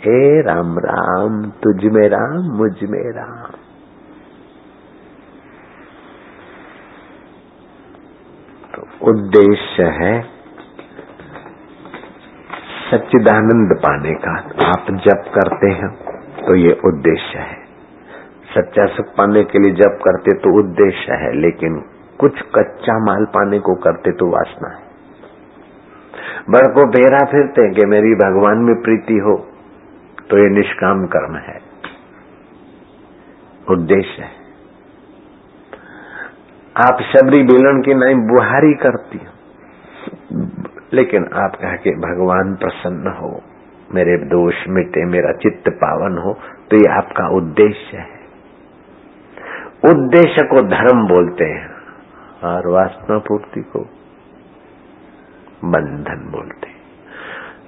हे 0.00 0.42
राम 0.42 0.78
राम, 0.78 1.42
तुझ 1.62 1.92
में 1.92 2.08
राम, 2.08 2.42
मुझमें 2.58 3.04
राम। 3.12 3.52
तो 8.74 8.82
उद्देश्य 9.10 9.84
है 10.00 10.14
सच्चिदानंद 12.90 13.72
पाने 13.78 14.12
का। 14.14 14.34
आप 14.66 14.90
जप 15.06 15.24
करते 15.34 15.70
हैं 15.72 15.88
तो 16.46 16.54
ये 16.54 16.72
उद्देश्य 16.84 17.38
है। 17.38 17.58
सच्चा 18.54 18.86
सुख 18.86 19.06
पाने 19.06 19.42
के 19.44 19.58
लिए 19.58 19.72
जब 19.72 19.98
करते 20.04 20.34
तो 20.38 20.58
उद्देश्य 20.58 21.14
है, 21.14 21.32
लेकिन 21.40 21.82
कुछ 22.18 22.40
कच्चा 22.54 22.98
माल 22.98 23.24
पाने 23.24 23.58
को 23.58 23.74
करते 23.74 24.12
तो 24.12 24.30
वासना 24.30 24.68
है। 24.68 24.84
बड़ 26.50 26.66
को 26.68 26.86
बेरा 26.90 27.24
फिरते 27.26 27.68
कि 27.74 27.86
मेरी 27.86 28.14
भगवान 28.16 28.58
में 28.58 28.74
प्रीति 28.82 29.18
हो। 29.18 29.36
तो 30.30 30.38
ये 30.38 30.48
निष्काम 30.50 31.06
कर्म 31.06 31.36
है। 31.36 31.60
उद्देश्य 33.70 34.22
है। 34.22 34.46
आप 36.76 37.02
शबरी 37.02 37.42
बेलन 37.42 37.82
की 37.82 37.94
नहीं, 37.94 38.14
बुहारी 38.14 38.74
करती 38.74 39.18
हो। 39.18 39.32
लेकिन 40.92 41.24
आप 41.24 41.56
कहा 41.62 41.76
कि 41.76 41.90
भगवान 41.90 42.54
प्रसन्न 42.54 43.08
हो, 43.08 43.42
मेरे 43.94 44.16
दोष 44.18 44.54
मिटे, 44.68 45.04
मेरा 45.04 45.32
चित्त 45.32 45.68
पावन 45.68 46.18
हो 46.18 46.32
तो 46.70 46.76
ये 46.76 46.88
आपका 46.96 47.28
उद्देश्य 47.28 47.96
है। 47.96 48.16
उद्देश्य 49.84 50.42
को 50.42 50.62
धर्म 50.62 51.06
बोलते 51.08 51.44
हैं 51.44 51.68
और 52.44 52.68
वासना 52.68 53.18
पूर्ति 53.18 53.60
को 53.60 53.80
बंधन 55.64 56.30
बोलते 56.30 56.68
हैं। 56.68 56.76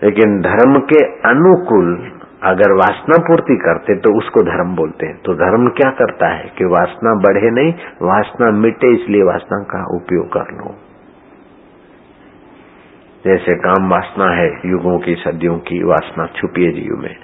लेकिन 0.03 0.41
धर्म 0.41 0.81
के 0.81 1.05
अनुकूल 1.05 2.18
अगर 2.43 2.73
वासना 2.73 3.17
पूर्ति 3.19 3.55
करते 3.57 3.95
तो 3.99 4.11
उसको 4.19 4.43
धर्म 4.43 4.75
बोलते 4.77 5.07
हैं। 5.07 5.17
तो 5.25 5.35
धर्म 5.35 5.69
क्या 5.69 5.91
करता 5.91 6.29
है 6.29 6.51
कि 6.59 6.65
वासना 6.65 7.15
बढ़े 7.23 7.51
नहीं, 7.51 7.73
वासना 8.03 8.51
मिटे 8.57 8.93
इसलिए 8.95 9.23
वासना 9.23 9.59
का 9.65 9.85
उपयोग 9.97 10.29
कर 10.29 10.53
लो। 10.55 10.75
जैसे 13.25 13.55
काम 13.57 13.89
वासना 13.91 14.31
है, 14.35 14.49
युगों 14.67 14.99
की, 14.99 15.15
सदियों 15.15 15.57
की 15.61 15.83
वासना 15.85 16.27
छुपी 16.37 16.65
है 16.65 16.71
जीव 16.73 16.97
में। 16.97 17.15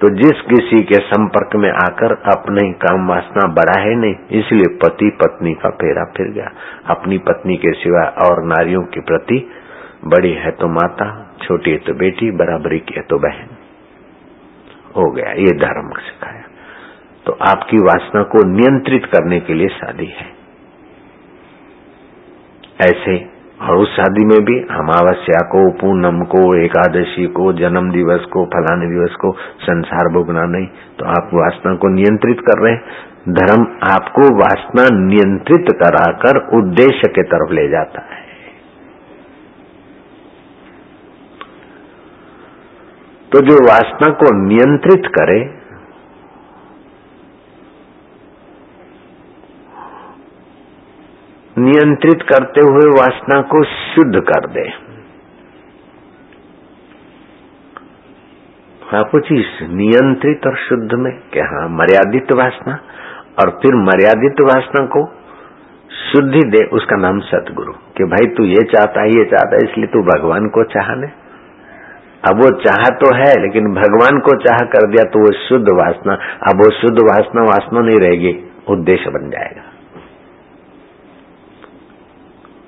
तो 0.00 0.08
जिस 0.14 0.40
किसी 0.48 0.82
के 0.84 1.00
संपर्क 1.06 1.56
में 1.56 1.70
आकर 1.70 2.12
अपने 2.32 2.70
काम 2.80 3.08
वासना 3.08 3.46
बढ़ा 3.54 3.78
है 3.80 3.94
नहीं, 3.96 4.14
इसलिए 4.40 4.74
पति 4.76 5.10
पत्नी 5.22 5.54
का 5.54 5.70
फेरा 5.70 6.04
फिर 6.16 6.30
गया। 6.30 6.50
अपनी 6.90 7.18
पत्नी 7.18 7.56
के 7.56 7.72
सिवा 7.72 8.04
और 8.26 8.44
नारियों 8.46 8.82
के 8.84 9.00
प्रति 9.00 9.46
बड़ी 10.06 10.32
है 10.34 10.50
तो 10.50 10.68
माता, 10.68 11.10
छोटी 11.42 11.70
है 11.70 11.78
तो 11.78 11.94
बेटी, 11.94 12.30
बराबरी 12.30 12.78
की 12.78 12.94
है 12.96 13.02
तो 13.02 13.18
बहन। 13.18 13.56
हो 14.96 15.10
गया, 15.10 15.32
ये 15.32 15.52
धर्म 15.58 15.88
सिखाया। 15.88 16.42
तो 17.26 17.32
आपकी 17.32 17.78
वासना 17.78 18.22
को 18.22 18.48
नियंत्रित 18.48 19.04
करने 19.04 19.40
के 19.40 19.54
लिए 19.54 19.68
शादी 19.68 20.06
है। 20.06 20.40
ऐसे, 22.80 23.40
और 23.62 23.76
उस 23.76 23.96
शादी 23.96 24.24
में 24.24 24.44
भी 24.44 24.60
अमावस्या 24.74 25.38
को, 25.40 25.70
पूनम 25.70 26.22
को, 26.24 26.54
एकादशी 26.54 27.26
को, 27.26 27.52
जन्म 27.52 27.90
दिवस 27.90 28.24
को, 28.24 28.44
फलाने 28.44 28.86
दिवस 28.86 29.16
को, 29.20 29.32
संसार 29.62 30.12
भोगना 30.12 30.44
नहीं 30.44 30.66
तो 30.98 31.04
आप 31.04 31.30
वासना 31.34 31.74
को 31.74 31.88
नियंत्रित 31.88 32.40
कर 32.40 32.62
रहे 32.62 32.72
हैं। 32.72 32.82
धर्म 33.28 33.62
आपको 33.90 34.36
वासना 34.36 35.06
नियंत्रित 35.06 35.66
कराकर 35.72 36.58
उद्देश्य 36.58 37.08
के 37.08 37.22
तरफ़ 37.22 37.52
ले 37.52 37.68
जाता 37.68 38.00
है। 38.00 38.29
तो 43.32 43.40
जो 43.40 43.54
वासना 43.54 44.12
को 44.12 44.46
नियंत्रित 44.46 45.02
करे, 45.06 45.60
नियंत्रित 51.58 52.22
करते 52.22 52.60
हुए 52.60 52.90
वासना 53.00 53.42
को 53.42 53.64
शुद्ध 53.64 54.20
कर 54.20 54.46
दे। 54.46 54.90
आपको 58.96 59.20
चीज़ 59.20 59.64
नियंत्रित 59.64 60.46
और 60.46 60.56
शुद्ध 60.56 60.92
में 60.92 61.12
क्या 61.32 61.44
हाँ? 61.44 61.68
मर्यादित 61.68 62.32
वासना 62.32 62.72
और 63.40 63.50
फिर 63.50 63.74
मर्यादित 63.74 64.40
वासना 64.40 64.86
को 64.86 65.06
शुद्धि 66.12 66.40
दे, 66.40 66.64
उसका 66.64 66.96
नाम 66.96 67.20
सतगुरु। 67.20 67.72
कि 67.72 68.04
भाई 68.04 68.26
तू 68.34 68.44
ये 68.44 68.62
चाहता 68.62 69.00
है, 69.00 69.08
ये 69.08 69.24
चाहता 69.24 69.56
है, 69.56 69.70
इसलिए 69.70 69.86
तू 69.86 70.02
भगवान 70.02 70.48
को 70.48 70.64
चाहने। 70.64 71.29
अब 72.28 72.36
वो 72.36 72.50
चाह 72.62 72.84
तो 72.84 73.14
है, 73.14 73.42
लेकिन 73.42 73.64
भगवान 73.74 74.18
को 74.18 74.36
चाह 74.36 74.56
कर 74.56 74.86
दिया 74.90 75.04
तो 75.04 75.20
वो 75.20 75.32
शुद्ध 75.48 75.68
वासना। 75.72 76.14
अब 76.48 76.56
वो 76.56 76.70
शुद्ध 76.70 76.98
वासना 76.98 77.42
वासना 77.42 77.80
नहीं 77.80 77.96
रहेगी, 77.96 78.50
उद्देश्य 78.68 79.10
बन 79.10 79.30
जाएगा। 79.30 79.62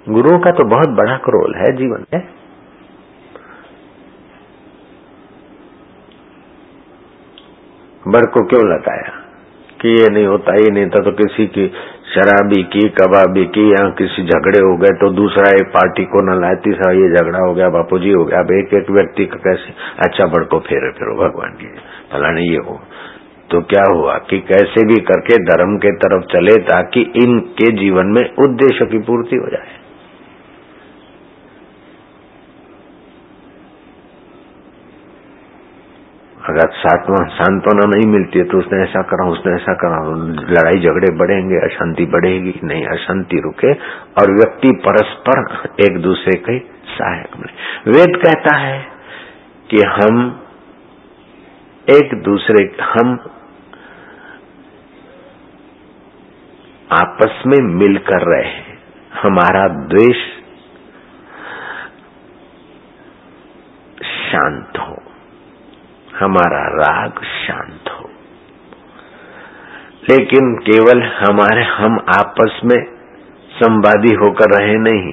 गुरुओं 0.08 0.38
का 0.38 0.50
तो 0.50 0.64
बहुत 0.64 0.88
बड़ा 0.88 1.14
रोल 1.28 1.54
है 1.54 1.76
जीवन 1.76 2.04
में। 2.14 2.28
बर 8.08 8.26
को 8.26 8.46
क्यों 8.46 8.62
लगाया? 8.62 9.18
कि 9.80 9.88
ये 9.88 10.08
नहीं 10.10 10.26
होता, 10.26 10.54
ये 10.54 10.70
नहीं 10.70 10.86
था 10.86 11.02
तो 11.02 11.12
किसी 11.12 11.46
की 11.46 11.72
शराबी 12.12 12.62
की, 12.62 12.80
कबाबी 12.96 13.44
की, 13.46 13.62
या 13.70 13.82
किसी 13.98 14.22
झगड़े 14.24 14.58
हो 14.58 14.76
गए 14.76 14.96
तो 15.00 15.08
दूसरा 15.12 15.50
एक 15.50 15.68
पार्टी 15.74 16.04
को 16.04 16.20
न 16.22 16.40
लाए, 16.40 16.56
तीसरा 16.64 16.90
ये 16.92 17.08
झगड़ा 17.10 17.38
हो 17.38 17.54
गया 17.54 17.68
बापू 17.68 17.98
जी 17.98 18.10
हो 18.10 18.24
गया, 18.24 18.40
अब 18.40 18.50
एक 18.52 18.74
एक 18.74 18.90
व्यक्ति 18.90 19.26
का 19.26 19.36
कैसे 19.44 19.72
अच्छा 19.98 20.26
बड़को 20.26 20.58
फेरे 20.60 20.90
फिरो, 20.90 21.14
भगवान 21.16 21.56
की 21.60 21.70
फलाने 22.12 22.42
ये 22.42 22.58
हो। 22.68 22.80
तो 23.50 23.60
क्या 23.62 23.84
हुआ 23.92 24.16
कि 24.30 24.38
कैसे 24.48 24.84
भी 24.86 25.00
करके 25.02 25.36
धर्म 25.44 25.76
के 25.76 25.90
तरफ़ 25.96 26.26
चले 26.26 26.56
ताकि 26.64 27.00
इनके 27.22 27.70
जीवन 27.76 28.12
में 28.12 28.24
उद्देश्य 28.44 28.86
की 28.86 28.98
पूर्ति 28.98 29.36
हो 29.36 29.48
जाए। 29.50 29.70
अगर 36.62 36.72
सातवां, 36.72 37.28
सांत्वना 37.28 37.86
नहीं 37.86 38.12
मिलती 38.12 38.38
है 38.38 38.44
तो 38.44 38.58
उसने 38.58 38.82
ऐसा 38.82 39.02
करा, 39.02 39.28
उसने 39.28 39.54
ऐसा 39.54 39.72
करा। 39.74 39.96
लड़ाई 40.52 40.80
झगड़े 40.80 41.16
बढ़ेंगे, 41.16 41.56
अशांति 41.56 42.06
बढ़ेगी, 42.06 42.54
नहीं, 42.64 42.86
अशांति 42.86 43.40
रुके 43.40 43.72
और 44.20 44.32
व्यक्ति 44.32 44.70
परस्पर 44.70 45.40
एक 45.90 45.98
दूसरे 46.02 46.38
के 46.38 46.58
सहायक 46.98 47.36
बने। 47.36 47.52
वेद 47.90 48.16
कहता 48.16 48.56
है 48.56 48.86
कि 49.70 49.76
हम 49.76 50.40
एक 51.90 52.22
दूसरे, 52.22 52.76
हम 52.82 53.18
आपस 56.92 57.42
में 57.46 57.58
मिलकर 57.58 58.36
रहे 58.36 58.52
हमारा 59.22 59.68
द्वेष 59.68 60.16
शांत 64.02 64.78
हो। 64.78 65.01
हमारा 66.22 66.68
राग 66.68 67.12
शांत 67.24 67.84
हो। 67.88 68.10
लेकिन 70.10 70.54
केवल 70.54 71.02
हमारे, 71.02 71.62
हम 71.62 71.98
आपस 72.18 72.60
में 72.64 72.84
संवादी 73.50 74.14
होकर 74.14 74.62
रहे 74.62 74.76
नहीं। 74.78 75.12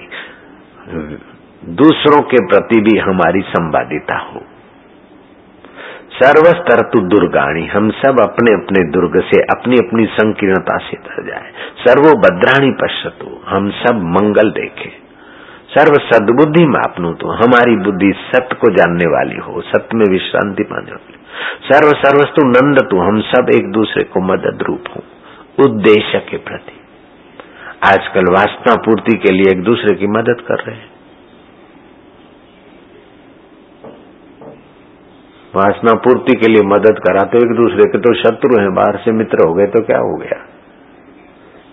दूसरों 1.75 2.21
के 2.21 2.45
प्रति 2.45 2.81
भी 2.81 2.97
हमारी 2.99 3.41
संवादिता 3.41 4.17
हो। 4.17 4.41
सर्वस्तर 6.23 6.81
तु 6.81 6.99
दुर्गाणी, 6.99 7.65
हम 7.65 7.89
सब 7.89 8.17
अपने 8.23 8.51
अपने 8.51 8.91
दुर्ग 8.91 9.21
से 9.21 9.41
अपनी 9.41 9.75
अपनी 9.87 10.05
संकीर्णता 10.05 10.77
से 10.77 10.97
तर 10.97 11.27
जाए। 11.27 11.51
सर्वो 11.87 12.19
भद्राणी 12.19 12.71
पश्यतु, 12.71 13.41
हम 13.47 13.69
सब 13.69 13.95
मंगल 13.95 14.51
देखे। 14.51 15.08
सर्व 15.71 15.95
सदबुद्धि 16.03 16.65
मापनु 16.67 17.13
तो 17.15 17.33
हमारी 17.35 17.75
बुद्धि 17.83 18.11
सत्य 18.21 18.55
को 18.55 18.71
जानने 18.75 19.07
वाली 19.09 19.39
हो, 19.39 19.61
सत्य 19.63 19.97
में 19.97 20.05
विश्रांति 20.11 20.63
पाने 20.65 20.91
वाली 20.91 21.17
सर्व 21.65 21.89
सर्वस्तु 21.99 22.45
नंद 22.47 22.81
तू, 22.89 22.99
हम 22.99 23.19
सब 23.27 23.49
एक 23.55 23.71
दूसरे 23.71 24.03
को 24.05 24.21
मदद 24.25 24.63
रूप 24.67 24.87
हो, 24.89 25.01
उद्देश्य 25.59 26.19
के 26.29 26.37
प्रति। 26.45 26.77
आजकल 27.85 28.31
वासना 28.33 28.75
पूर्ति 28.85 29.17
के 29.17 29.33
लिए 29.33 29.51
एक 29.51 29.63
दूसरे 29.63 29.95
की 29.95 30.07
मदद 30.09 30.41
कर 30.47 30.63
रहे 30.63 30.75
हैं। 30.75 30.91
वासना 35.53 35.93
पूर्ति 36.01 36.35
के 36.37 36.47
लिए 36.47 36.63
मदद 36.67 36.99
करा 37.05 37.23
तो 37.25 37.37
एक 37.39 37.53
दूसरे 37.57 37.85
के 37.91 37.99
तो 37.99 38.13
शत्रु 38.19 38.61
हैं, 38.61 38.73
बाहर 38.75 38.97
से 39.05 39.11
मित्र 39.13 39.47
हो 39.47 39.53
गए 39.53 39.67
तो 39.67 39.83
क्या 39.83 39.99
हो 40.01 40.17
गया? 40.17 40.45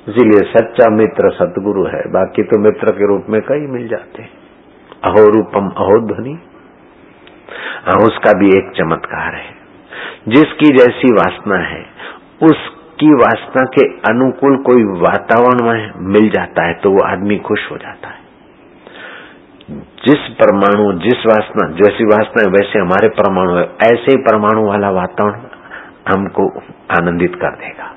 इसीलिए 0.09 0.53
सच्चा 0.53 0.91
मित्र 0.91 1.31
सतगुरु 1.31 1.85
है। 1.85 2.03
बाकी 2.13 2.43
तो 2.43 2.59
मित्र 2.59 2.91
के 2.91 3.07
रूप 3.07 3.27
में 3.29 3.41
कई 3.43 3.67
मिल 3.67 3.89
जाते 3.89 4.23
अहो 5.05 5.29
रूपम, 5.29 5.69
अहो 5.69 6.07
ध्वनि। 6.07 6.39
हाँ 7.85 8.07
उसका 8.07 8.33
भी 8.33 8.49
एक 8.49 8.73
चमत्कार 8.77 9.35
है। 9.35 9.55
जिसकी 10.29 10.69
जैसी 10.69 11.13
वासना 11.13 11.59
है, 11.59 11.87
उसकी 12.43 13.15
वासना 13.15 13.65
के 13.65 13.87
अनुकूल 13.87 14.57
कोई 14.57 14.85
वातावरण 14.85 15.73
में 15.73 15.93
मिल 15.97 16.31
जाता 16.31 16.63
है 16.63 16.75
तो 16.75 16.91
वो 16.91 17.05
आदमी 17.05 17.37
खुश 17.37 17.71
हो 17.73 17.77
जाता 17.77 18.09
है। 18.09 18.27
जिस 20.07 20.19
परमाणु, 20.19 20.93
जिस 20.93 21.27
वासना, 21.27 21.69
जैसी 21.69 22.05
वासना 22.05 22.43
है, 22.43 22.49
वैसे 22.49 22.79
हमारे 22.79 23.09
परमाणु 23.09 23.53
है। 23.53 23.65
ऐसे 23.65 24.11
ही 24.11 24.17
परमाणु 24.17 24.67
वाला 24.67 24.91
वातावरण 24.91 25.41
हमको 26.15 26.49
आनंदित 27.01 27.35
कर 27.35 27.51
देगा। 27.51 27.96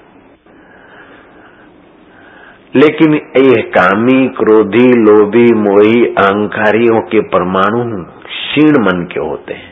लेकिन 2.74 3.14
ये 3.14 3.62
कामी, 3.72 4.28
क्रोधी, 4.38 4.88
लोभी, 5.00 5.48
मोही, 5.56 6.04
अहंकारियों 6.16 7.00
के 7.04 7.22
परमाणु 7.30 7.84
क्षीण 8.26 8.78
मन 8.82 9.04
के 9.14 9.20
होते 9.20 9.54
हैं, 9.54 9.72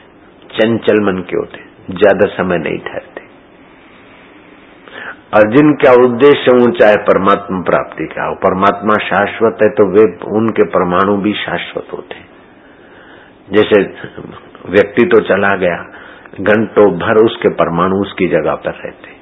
चंचल 0.50 1.02
मन 1.02 1.22
के 1.22 1.38
होते 1.38 1.60
हैं, 1.60 1.70
ज़्यादा 1.92 2.28
समय 2.34 2.58
नहीं 2.58 2.80
ठहरते। 2.80 3.26
और 5.34 5.48
जिनका 5.54 5.92
उद्देश्य 6.04 6.52
ऊँचा 6.58 6.88
है, 6.88 6.98
परमात्मा 7.06 7.62
प्राप्ति 7.62 8.06
का। 8.08 8.28
परमात्मा 8.42 8.98
शाश्वत 9.06 9.64
है 9.64 9.70
तो 9.70 9.88
वे 9.92 10.04
उनके 10.38 10.64
परमाणु 10.70 11.18
भी 11.18 11.34
शाश्वत 11.36 11.94
होते 11.94 12.16
हैं। 12.16 12.28
जैसे 13.50 13.82
व्यक्ति 14.70 15.06
तो 15.06 15.20
चला 15.24 15.56
गया, 15.56 15.78
घंटों 16.42 16.92
भर 17.00 17.24
उसके 17.26 17.50
परमाणु 17.56 18.02
उसकी 18.02 18.28
जगह 18.28 18.56
पर 18.56 18.82
रहते। 18.84 19.16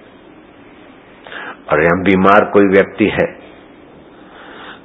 और 1.71 1.81
यहाँ 1.81 2.01
बीमार 2.03 2.45
कोई 2.53 2.67
व्यक्ति 2.69 3.05
है 3.13 3.25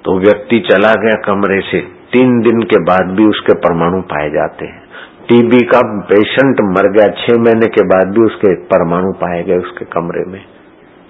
तो 0.04 0.18
व्यक्ति 0.20 0.58
चला 0.68 0.92
गया 1.00 1.16
कमरे 1.22 1.60
से। 1.62 1.80
तीन 2.12 2.38
दिन 2.40 2.62
के 2.64 2.78
बाद 2.84 3.10
भी 3.16 3.26
उसके 3.26 3.54
परमाणु 3.60 4.00
पाए 4.08 4.30
जाते 4.30 4.66
हैं। 4.66 4.80
टीबी 5.28 5.60
का 5.64 5.80
पेशेंट 6.06 6.60
मर 6.68 6.88
गया, 6.92 7.06
छह 7.16 7.40
महीने 7.40 7.66
के 7.68 7.84
बाद 7.86 8.14
भी 8.14 8.22
उसके 8.22 8.54
परमाणु 8.66 9.12
पाए 9.20 9.42
गए 9.42 9.58
उसके 9.58 9.84
कमरे 9.92 10.24
में। 10.26 10.40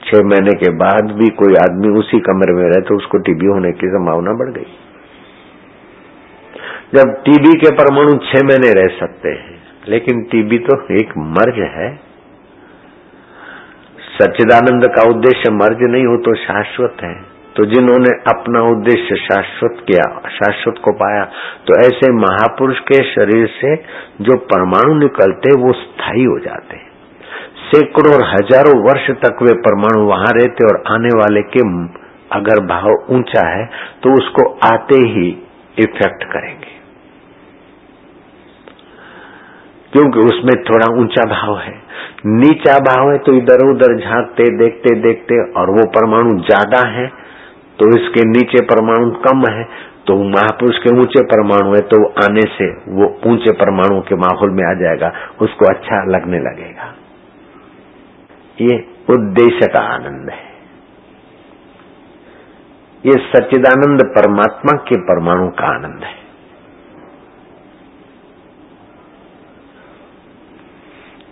छह 0.02 0.26
महीने 0.26 0.54
के 0.54 0.70
बाद 0.76 1.10
भी 1.12 1.28
कोई 1.36 1.54
आदमी 1.56 1.94
उसी 1.98 2.20
कमरे 2.20 2.52
में 2.54 2.62
रहे 2.64 2.80
तो 2.80 2.96
उसको 2.96 3.18
टीबी 3.20 3.46
होने 3.46 3.72
की 3.72 3.88
संभावना 3.88 4.32
बढ़ 4.34 4.50
गई। 4.50 4.66
जब 6.94 7.14
टीबी 7.24 7.56
के 7.58 7.74
परमाणु 7.74 8.18
छह 8.26 8.46
महीने 8.46 8.72
रह 8.72 8.88
सकते 8.98 9.28
हैं, 9.30 9.58
लेकिन 9.88 10.22
टीबी 10.30 10.58
तो 10.58 10.78
एक 10.94 11.16
मर्ज 11.32 11.58
है। 11.74 11.90
सच्चिदानंद 14.14 14.86
का 14.88 15.08
उद्देश्य 15.10 15.50
मर्ज 15.54 15.90
नहीं 15.90 16.06
हो 16.06 16.16
तो 16.16 16.34
शाश्वत 16.36 16.96
है। 17.02 17.14
तो 17.56 17.64
जिन्होंने 17.66 18.10
अपना 18.30 18.60
उद्देश्य 18.68 19.16
शाश्वत 19.18 19.80
किया, 19.86 20.04
शाश्वत 20.32 20.76
को 20.84 20.92
पाया 20.94 21.24
तो 21.66 21.78
ऐसे 21.80 22.12
महापुरुष 22.16 22.78
के 22.82 23.02
शरीर 23.06 23.46
से 23.54 23.74
जो 24.22 24.36
परमाणु 24.46 24.94
निकलते, 24.98 25.56
वो 25.56 25.72
स्थायी 25.74 26.24
हो 26.24 26.38
जाते 26.40 26.78
सैकड़ों 27.66 28.12
और 28.14 28.22
हज़ारों 28.26 28.78
वर्ष 28.84 29.10
तक 29.20 29.42
वे 29.42 29.52
परमाणु 29.62 30.06
वहाँ 30.06 30.32
रहते 30.34 30.66
और 30.66 30.82
आने 30.88 31.10
वाले 31.18 31.42
के 31.50 31.60
अगर 32.30 32.60
भाव 32.66 33.14
ऊँचा 33.14 33.46
है 33.48 33.64
तो 34.02 34.14
उसको 34.14 34.46
आते 34.66 34.96
ही 35.08 35.28
इफ़ेक्ट 35.76 36.24
करेंगे। 36.32 36.78
क्योंकि 39.92 40.20
उसमें 40.22 40.52
थोड़ा 40.64 40.86
ऊँचा 40.96 41.24
भाव 41.30 41.56
है। 41.58 41.74
नीचा 42.34 42.78
भाव 42.80 43.10
है 43.10 43.18
तो 43.20 43.32
इधर 43.34 43.64
उधर 43.66 43.96
झांकते, 43.98 44.44
देखते 44.58 44.94
देखते 45.02 45.40
और 45.52 45.70
वो 45.70 45.86
परमाणु 45.92 46.38
ज़्यादा 46.42 46.86
है 46.90 47.06
तो 47.80 47.86
इसके 47.98 48.24
नीचे 48.28 48.64
परमाणु 48.64 49.10
कम 49.22 49.44
है 49.52 49.64
तो 50.08 50.16
महापुरुष 50.26 50.78
के 50.78 50.92
ऊँचे 51.00 51.22
परमाणु 51.24 51.74
है 51.74 51.80
तो 51.88 51.98
आने 52.22 52.42
से 52.52 52.66
वो 52.92 53.06
ऊँचे 53.26 53.52
परमाणु 53.54 54.00
के 54.02 54.16
माहौल 54.16 54.50
में 54.50 54.64
आ 54.66 54.72
जाएगा, 54.74 55.12
उसको 55.42 55.68
अच्छा 55.70 56.02
लगने 56.08 56.40
लगेगा। 56.40 56.94
ये 58.58 58.76
उद्देश्य 59.10 59.66
का 59.66 59.80
आनंद 59.90 60.30
है। 60.30 60.48
ये 63.04 63.18
सच्चिदानंद 63.28 64.02
परमात्मा 64.16 64.76
के 64.88 64.96
परमाणु 65.04 65.48
का 65.58 65.68
आनंद 65.74 66.02
है। 66.04 66.18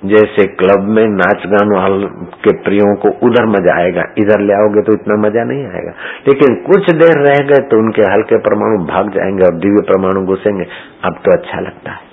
जैसे 0.02 0.44
क्लब 0.56 0.88
में 0.88 1.04
नाच 1.10 1.46
गान 1.46 1.72
वाल 1.74 2.02
के 2.42 2.52
प्रियो 2.64 2.90
को 2.96 3.08
उधर 3.26 3.46
मज़ा 3.46 3.72
आएगा, 3.76 4.02
इधर 4.18 4.40
ले 4.40 4.52
आओगे 4.54 4.82
तो 4.82 4.92
इतना 4.92 5.16
मज़ा 5.22 5.44
नहीं 5.44 5.64
आएगा। 5.68 5.94
लेकिन 6.28 6.54
कुछ 6.66 6.90
देर 6.96 7.22
रह 7.22 7.40
गए 7.46 7.64
तो 7.68 7.78
उनके 7.78 8.02
हल्के 8.12 8.38
परमाणु 8.40 8.84
भाग 8.86 9.10
जाएँगे 9.14 9.44
और 9.46 9.58
दिव्य 9.58 9.82
परमाणु 9.88 10.24
घुसेंगे। 10.26 10.66
अब 11.04 11.20
तो 11.24 11.32
अच्छा 11.32 11.60
लगता 11.60 11.92
है। 11.92 12.06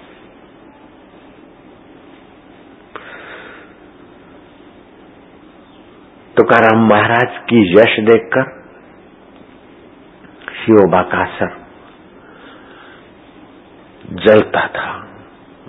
तुकाराम 6.36 6.88
महाराज 6.88 7.38
की 7.50 7.62
यश 7.71 8.00
देखकर 8.06 8.54
शिवबा 10.56 11.02
का 11.12 11.26
सर 11.36 11.56
जलता 14.26 14.67
था। 14.76 14.91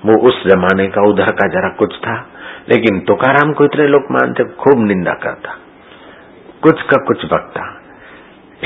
वो 0.05 0.29
उस 0.29 0.45
जमाने 0.47 0.87
का 0.87 1.03
उधर 1.03 1.31
का 1.33 1.49
जरा 1.49 1.69
कुछ 1.69 1.95
था, 1.97 2.27
लेकिन 2.69 3.01
तुकाराम 3.01 3.53
को 3.53 3.65
इतने 3.65 3.87
लोग 3.87 4.03
मानते 4.11 4.45
खूब 4.45 4.87
निंदा 4.87 5.13
करता। 5.13 5.59
कुछ 6.63 6.83
का 6.83 7.05
कुछ 7.05 7.25
बकता। 7.25 7.83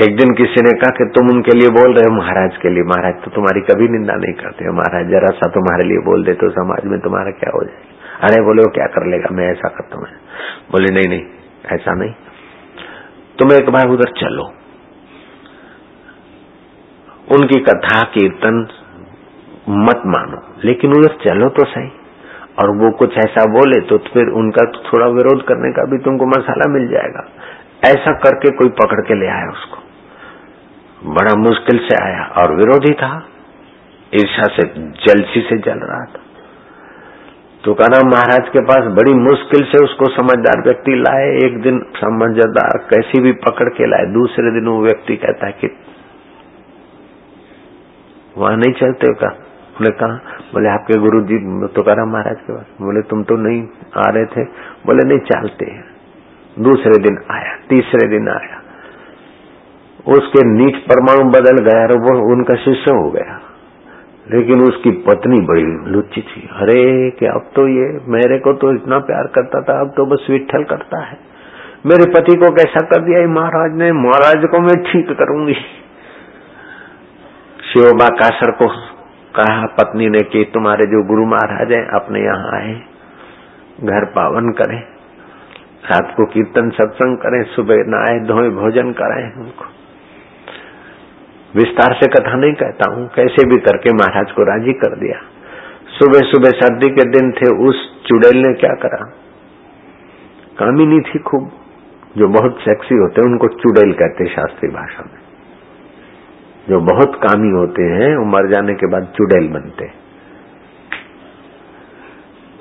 एक 0.03 0.15
दिन 0.15 0.33
किसी 0.33 0.61
ने 0.61 0.71
कहा 0.71 0.89
कि 0.89 1.05
तुम 1.05 1.29
उनके 1.29 1.57
लिए 1.57 1.69
बोल 1.69 1.93
रहे 1.93 2.03
हो, 2.09 2.21
महाराज 2.21 2.57
के 2.57 2.69
लिए। 2.69 2.83
महाराज 2.83 3.13
तो 3.13 3.31
तुम्हारी 3.31 3.61
कभी 3.61 3.87
निंदा 3.87 4.13
नहीं 4.13 4.33
करते 4.33 4.65
हो, 4.65 4.73
महाराज, 4.73 5.09
जरा 5.09 5.27
सा 5.27 5.49
तुम्हारे 5.49 5.83
लिए 5.83 5.97
बोल 5.97 6.23
दे 6.23 6.33
तो 6.33 6.49
समाज 6.49 6.85
में 6.85 6.99
तुम्हारा 6.99 7.31
क्या 7.31 7.51
हो 7.53 7.63
जाए 7.63 7.89
अरे, 8.21 8.41
बोले, 8.41 8.61
वो 8.61 8.71
क्या 8.71 8.85
कर 8.85 9.05
लेगा? 9.07 9.29
मैं 9.31 9.51
ऐसा 9.51 9.69
करता 9.69 9.97
हूँ। 9.97 10.05
बोले, 10.71 10.93
नहीं 10.93 11.07
नहीं, 11.09 11.25
ऐसा 11.65 11.93
नहीं। 11.93 12.11
तुम 13.39 13.51
एक 13.51 13.69
बार 13.69 13.87
उधर 13.87 14.11
चलो। 14.11 14.43
उनकी 17.31 17.59
कथा, 17.59 18.01
कीर्तन 18.01 18.67
मत 19.69 20.01
मानो। 20.05 20.61
लेकिन 20.65 20.91
उधर 20.91 21.17
चलो 21.23 21.49
तो 21.49 21.65
सही। 21.65 21.89
और 22.63 22.77
वो 22.77 22.91
कुछ 22.91 23.17
ऐसा 23.17 23.45
बोले 23.45 23.81
तो 23.81 23.97
फिर 23.97 24.27
उनका 24.27 24.65
तो 24.65 24.79
थोड़ा 24.79 25.07
विरोध 25.07 25.45
करने 25.45 25.71
का 25.71 25.83
भी 25.83 25.97
तुमको 25.97 26.25
मसाला 26.25 26.73
मिल 26.73 26.87
जाएगा। 26.87 27.29
ऐसा 27.85 28.11
करके 28.11 28.49
कोई 28.49 28.69
पकड़ 28.69 29.01
के 29.01 29.13
ले 29.13 29.27
आया 29.27 29.49
उसको। 29.49 29.77
बड़ा 31.11 31.35
मुश्किल 31.35 31.79
से 31.79 32.05
आया 32.05 32.25
और 32.25 32.55
विरोधी 32.55 32.93
था। 32.93 33.27
ईर्षा 34.15 34.43
से, 34.43 34.67
जलसी 34.77 35.41
से 35.41 35.57
जल 35.57 35.79
रहा 35.79 36.05
था। 36.05 36.19
तो 37.63 37.73
कहना 37.73 38.09
महाराज 38.09 38.49
के 38.49 38.59
पास 38.59 38.77
बड़ी 38.77 39.13
मुश्किल 39.13 39.63
से 39.63 39.83
उसको 39.83 40.05
समझदार 40.05 40.63
व्यक्ति 40.65 40.91
लाए। 40.91 41.37
एक 41.37 41.61
दिन 41.61 41.79
समझदार 41.79 42.77
कैसी 42.77 43.21
भी 43.21 43.31
पकड़ 43.31 43.69
के 43.69 43.85
लाए। 43.85 44.05
दूसरे 44.13 44.51
दिन 44.51 44.67
वो 44.67 44.81
व्यक्ति 44.81 45.15
कहता 45.15 45.45
है 45.45 45.51
कि, 45.51 45.69
वहाँ 48.37 48.57
नहीं 48.57 48.73
चलते 48.73 49.13
का 49.13 49.47
बोले, 49.71 49.89
कहा? 49.89 50.15
बोले, 50.53 50.69
आपके 50.69 50.99
गुरु 50.99 51.21
जी 51.21 51.67
तो 51.67 51.83
करा 51.83 52.05
महाराज 52.05 52.37
के 52.37 52.53
पास. 52.53 52.65
बोले, 52.81 53.01
तुम 53.01 53.23
तो 53.23 53.35
नहीं 53.35 53.63
आ 53.97 54.09
रहे 54.09 54.25
थे? 54.25 54.43
बोले, 54.85 55.07
नहीं, 55.07 55.19
चलते 55.19 55.91
दूसरे 56.59 56.99
दिन 56.99 57.17
आया, 57.31 57.55
तीसरे 57.69 58.07
दिन 58.07 58.29
आया। 58.29 58.61
उसके 60.13 60.45
नीच 60.45 60.75
परमाणु 60.75 61.29
बदल 61.29 61.63
गया 61.63 61.81
और 61.81 61.97
वो 61.97 62.33
उनका 62.33 62.55
शिष्य 62.55 62.91
हो 62.91 63.11
गया। 63.11 63.41
लेकिन 64.31 64.61
उसकी 64.61 64.91
पत्नी 64.91 65.41
बड़ी 65.41 65.91
लुच्ची 65.91 66.21
थी। 66.21 66.49
अरे, 66.51 67.09
कि 67.09 67.25
अब 67.25 67.41
तो 67.55 67.67
ये 67.67 68.01
मेरे 68.07 68.39
को 68.39 68.53
तो 68.53 68.75
इतना 68.75 68.99
प्यार 68.99 69.27
करता 69.27 69.61
था, 69.61 69.79
अब 69.79 69.93
तो 69.97 70.05
बस 70.05 70.27
विठल 70.29 70.63
करता 70.63 70.99
है। 70.99 71.17
मेरे 71.85 72.11
पति 72.11 72.35
को 72.37 72.49
कैसा 72.49 72.79
कर 72.79 73.01
दिया 73.01 73.27
महाराज 73.27 73.73
ने? 73.75 73.91
महाराज 73.91 74.49
को 74.49 74.59
मैं 74.59 74.83
ठीक 74.83 75.17
करूँगी। 75.17 75.53
शिवबा 77.73 78.07
कासर 78.07 78.51
को 78.51 78.90
कहा, 79.35 79.65
पत्नी 79.65 80.07
ने 80.07 80.19
कि 80.19 80.51
तुम्हारे 80.53 80.85
जो 80.85 81.03
गुरु 81.03 81.25
महाराज 81.25 81.71
हैं, 81.71 81.87
अपने 81.87 82.19
यहाँ 82.19 82.51
आए, 82.53 82.73
घर 83.83 84.05
पावन 84.05 84.51
करें, 84.51 84.79
रात 85.91 86.13
को 86.17 86.25
कीर्तन 86.25 86.69
सत्संग 86.69 87.17
करें, 87.17 87.43
सुबह 87.43 87.75
नहाए, 87.87 88.19
धोए, 88.19 88.49
भोजन 88.49 88.91
कराएँ 88.91 89.31
उनको। 89.37 89.65
विस्तार 91.55 91.93
से 91.93 92.07
कथा 92.07 92.35
नहीं 92.35 92.53
कहता 92.53 92.91
हूँ, 92.91 93.07
कैसे 93.07 93.45
भी 93.45 93.57
करके 93.57 93.93
महाराज 93.93 94.31
को 94.31 94.43
राज़ी 94.43 94.73
कर 94.73 94.95
दिया। 94.95 95.21
सुबह 95.87 96.19
सुबह 96.19 96.49
सर्दी 96.49 96.89
के 96.89 97.09
दिन 97.09 97.31
थे, 97.31 97.69
उस 97.69 98.03
चुड़ैल 98.07 98.37
ने 98.37 98.53
क्या 98.53 98.73
करा? 98.73 99.05
कामिनी 100.59 100.99
थी 100.99 101.19
खूब, 101.19 101.51
जो 102.17 102.27
बहुत 102.27 102.57
सेक्सी 102.59 102.95
होते 102.95 103.21
उनको 103.21 103.47
चुड़ैल 103.47 103.93
कहते 103.93 104.25
शास्त्रीय 104.27 104.71
भाषा 104.71 105.03
में। 105.13 105.20
जो 106.67 106.79
बहुत 106.87 107.15
कामी 107.23 107.49
होते 107.51 107.83
हैं, 107.91 108.09
वो 108.17 108.25
मर 108.27 108.49
जाने 108.51 108.73
के 108.73 108.87
बाद 108.87 109.07
चुड़ैल 109.17 109.47
बनते 109.47 109.85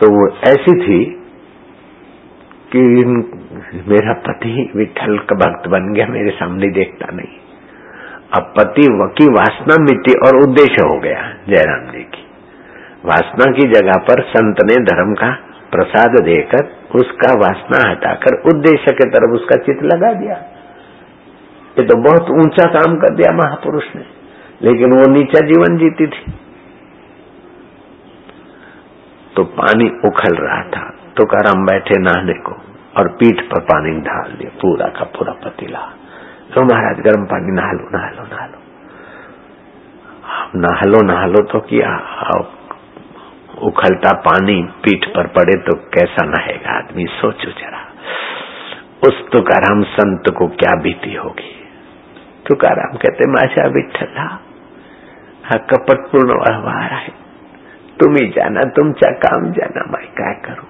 तो 0.00 0.08
वो 0.12 0.22
ऐसी 0.48 0.74
थी 0.80 0.98
कि 2.72 2.82
मेरा 3.88 4.12
पति 4.26 4.52
विठल 4.76 5.18
का 5.18 5.36
भक्त 5.36 5.68
बन 5.68 5.92
गया, 5.92 6.06
मेरे 6.06 6.30
सामने 6.30 6.68
देखता 6.70 7.10
नहीं। 7.12 7.38
अब 8.32 8.52
पति 8.58 8.86
की 9.18 9.26
वासना 9.32 9.76
मिट्टी 9.80 10.14
और 10.26 10.38
उद्देश्य 10.42 10.84
हो 10.84 10.98
गया 11.00 11.22
जयराम 11.48 11.84
जी 11.92 12.02
की। 12.06 12.24
वासना 13.04 13.50
की 13.52 13.66
जगह 13.68 14.00
पर 14.08 14.22
संत 14.28 14.62
ने 14.64 14.76
धर्म 14.84 15.12
का 15.14 15.30
प्रसाद 15.72 16.16
देकर 16.24 16.70
उसका 16.94 17.34
वासना 17.40 17.80
हटाकर 17.90 18.38
उद्देश्य 18.48 18.92
के 18.92 19.08
तरफ़ 19.10 19.34
उसका 19.34 19.56
चित 19.66 19.82
लगा 19.84 20.12
दिया। 20.14 20.36
ये 21.76 21.84
तो 21.86 21.96
बहुत 22.02 22.30
ऊँचा 22.36 22.64
काम 22.70 22.96
कर 22.98 23.14
दिया 23.16 23.32
महापुरुष 23.34 23.84
ने, 23.96 24.04
लेकिन 24.62 24.92
वो 24.92 25.04
नीचा 25.10 25.40
जीवन 25.46 25.76
जीती 25.78 26.06
थी। 26.08 26.32
तो 29.32 29.44
पानी 29.56 29.86
उखल 30.06 30.36
रहा 30.38 30.62
था 30.70 30.84
तो 31.16 31.24
करम 31.28 31.66
बैठे 31.66 31.98
नहाने 32.00 32.34
को, 32.40 32.54
और 32.96 33.08
पीठ 33.14 33.40
पर 33.44 33.60
पानी 33.66 33.92
ढाल 34.02 34.32
दिया, 34.32 34.50
पूरा 34.60 34.88
का 34.90 35.04
पूरा 35.12 35.32
पतीला। 35.44 35.82
तो 36.50 36.64
महाराज 36.64 37.00
गर्म 37.02 37.24
पानी 37.26 37.52
नहा 37.52 37.72
लो 37.72 37.84
नहा 37.90 38.10
लो 38.10 38.24
नहा 38.26 38.46
लो 38.46 38.58
नहा 40.56 40.86
लो 40.86 41.00
नहा 41.06 41.26
लो 41.26 41.42
तो 41.44 41.60
किया 41.68 41.90
उखलता 43.62 44.12
पानी 44.22 44.56
पीठ 44.84 45.06
पर 45.14 45.26
पड़े 45.30 45.54
तो 45.62 45.76
कैसा 45.94 46.26
नहेगा 46.26 46.76
आदमी, 46.78 47.04
सोचो 47.12 47.50
जरा। 47.52 47.82
उस 49.02 49.22
तुकाराम 49.32 49.82
संत 49.92 50.30
को 50.38 50.46
क्या 50.56 50.74
बीती 50.82 51.14
होगी। 51.14 51.50
तुकाराम 52.50 52.96
कहते 52.96 53.30
माशा 53.30 53.66
विठला 53.70 54.28
हा 55.44 55.58
कपटपूर्ण 55.70 56.38
व्यवहार 56.40 56.92
है 56.96 57.18
तुम 58.00 58.14
ही 58.14 58.26
जाना 58.36 58.62
तुमचा 58.76 59.10
काम 59.22 59.50
जाना, 59.52 59.82
मैं 59.92 60.06
क्या 60.16 60.32
करूँ? 60.44 60.68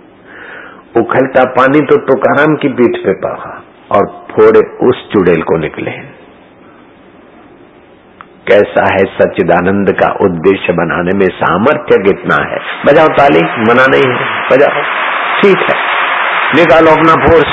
उखलता 0.96 1.42
पानी 1.50 1.80
तो 1.80 1.96
तुकाराम 2.06 2.54
की 2.56 2.68
पीठ 2.78 2.96
पे 3.04 3.12
पड़ा 3.20 3.52
और 3.92 4.08
फोड़े 4.30 4.62
उस 4.88 5.04
चुड़ैल 5.12 5.42
को 5.42 5.58
निकले 5.58 5.92
कैसा 8.48 8.84
है 8.92 9.04
सच्चिदानंद 9.14 9.90
का 9.92 10.08
उद्देश्य 10.24 10.72
बनाने 10.72 11.12
में 11.18 11.26
सामर्थ्य 11.34 11.98
कितना 12.02 12.38
है? 12.44 12.60
बजाओ 12.86 13.08
ताली, 13.18 13.42
मना 13.68 13.84
नहीं 13.90 14.08
है, 14.12 14.28
बजाओ। 14.48 14.82
ठीक 15.40 15.60
है, 15.70 15.76
निकालो 16.56 16.92
अपना 16.92 17.14
फोर्स। 17.24 17.52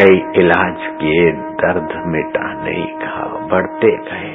कई 0.00 0.42
इलाज 0.42 0.76
किए, 0.80 1.32
दर्द 1.32 2.02
मिटा 2.06 2.64
नहीं 2.64 2.86
कहा, 2.86 3.46
बढ़ते 3.46 3.90
गए। 3.96 4.34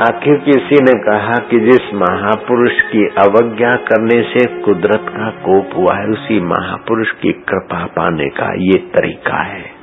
आखिर 0.00 0.36
किसी 0.36 0.74
ने 0.74 0.92
कहा 0.92 1.34
कि 1.34 1.60
जिस 1.60 1.94
महापुरुष 1.94 2.80
की 2.80 3.04
अवज्ञा 3.04 3.76
करने 3.76 4.22
से 4.22 4.60
कुदरत 4.60 5.06
का 5.08 5.30
कोप 5.30 5.70
हुआ 5.76 5.96
है, 5.96 6.06
उसी 6.06 6.40
महापुरुष 6.40 7.10
की 7.10 7.32
कृपा 7.32 7.84
पाने 7.86 8.28
का 8.28 8.52
ये 8.52 8.78
तरीका 8.78 9.42
है। 9.42 9.80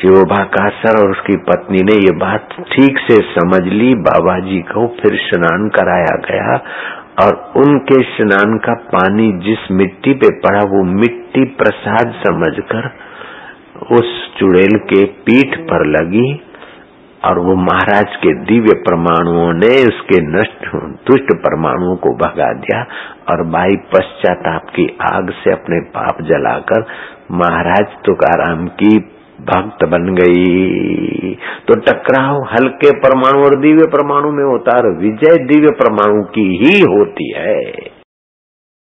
शिवभा 0.00 0.44
कासर 0.44 1.04
और 1.04 1.10
उसकी 1.10 1.36
पत्नी 1.36 1.82
ने 1.82 1.94
ये 1.94 2.16
बात 2.16 2.48
ठीक 2.72 2.98
से 2.98 3.14
समझ 3.14 3.62
ली 3.72 3.94
बाबा 3.94 4.38
जी 4.38 4.58
को 4.58 4.86
फिर 4.86 5.16
स्नान 5.16 5.68
कराया 5.68 6.16
गया 6.30 6.56
और 7.22 7.36
उनके 7.56 8.02
स्नान 8.08 8.56
का 8.58 8.74
पानी 8.90 9.28
जिस 9.44 9.70
मिट्टी 9.70 10.12
पे 10.14 10.30
पड़ा, 10.40 10.58
वो 10.64 10.82
मिट्टी 10.94 11.44
प्रसाद 11.54 12.12
समझकर 12.26 12.90
उस 13.92 14.12
चुड़ैल 14.38 14.78
के 14.88 15.04
पीठ 15.22 15.56
पर 15.60 15.86
लगी 15.86 16.28
और 17.24 17.38
वो 17.38 17.54
महाराज 17.54 18.16
के 18.16 18.32
दिव्य 18.44 18.74
परमाणुओं 18.80 19.52
ने 19.52 19.70
उसके 19.86 20.20
नष्ट, 20.28 20.66
दुष्ट 21.06 21.32
परमाणुओं 21.36 21.96
को 21.96 22.14
भगा 22.16 22.52
दिया 22.58 22.80
और 23.30 23.42
बाई 23.46 23.76
पश्चाताप 23.94 24.70
की 24.70 24.86
आग 25.08 25.32
से 25.42 25.52
अपने 25.52 25.80
पाप 25.90 26.22
जलाकर 26.22 26.86
महाराज 27.32 27.96
तुकाराम 28.04 28.66
की 28.76 28.96
भक्त 29.40 29.84
बन 29.84 30.14
गई। 30.14 31.34
तो 31.68 31.74
टकराव 31.80 32.42
हल्के 32.52 32.90
परमाणु 32.90 33.44
और 33.44 33.60
दिव्य 33.60 33.86
परमाणु 33.86 34.30
में 34.30 34.44
होता 34.44 34.76
है 34.76 34.96
विजय 34.98 35.44
दिव्य 35.44 35.70
परमाणु 35.70 36.22
की 36.24 36.48
ही 36.56 36.80
होती 36.80 37.32
है। 37.36 37.62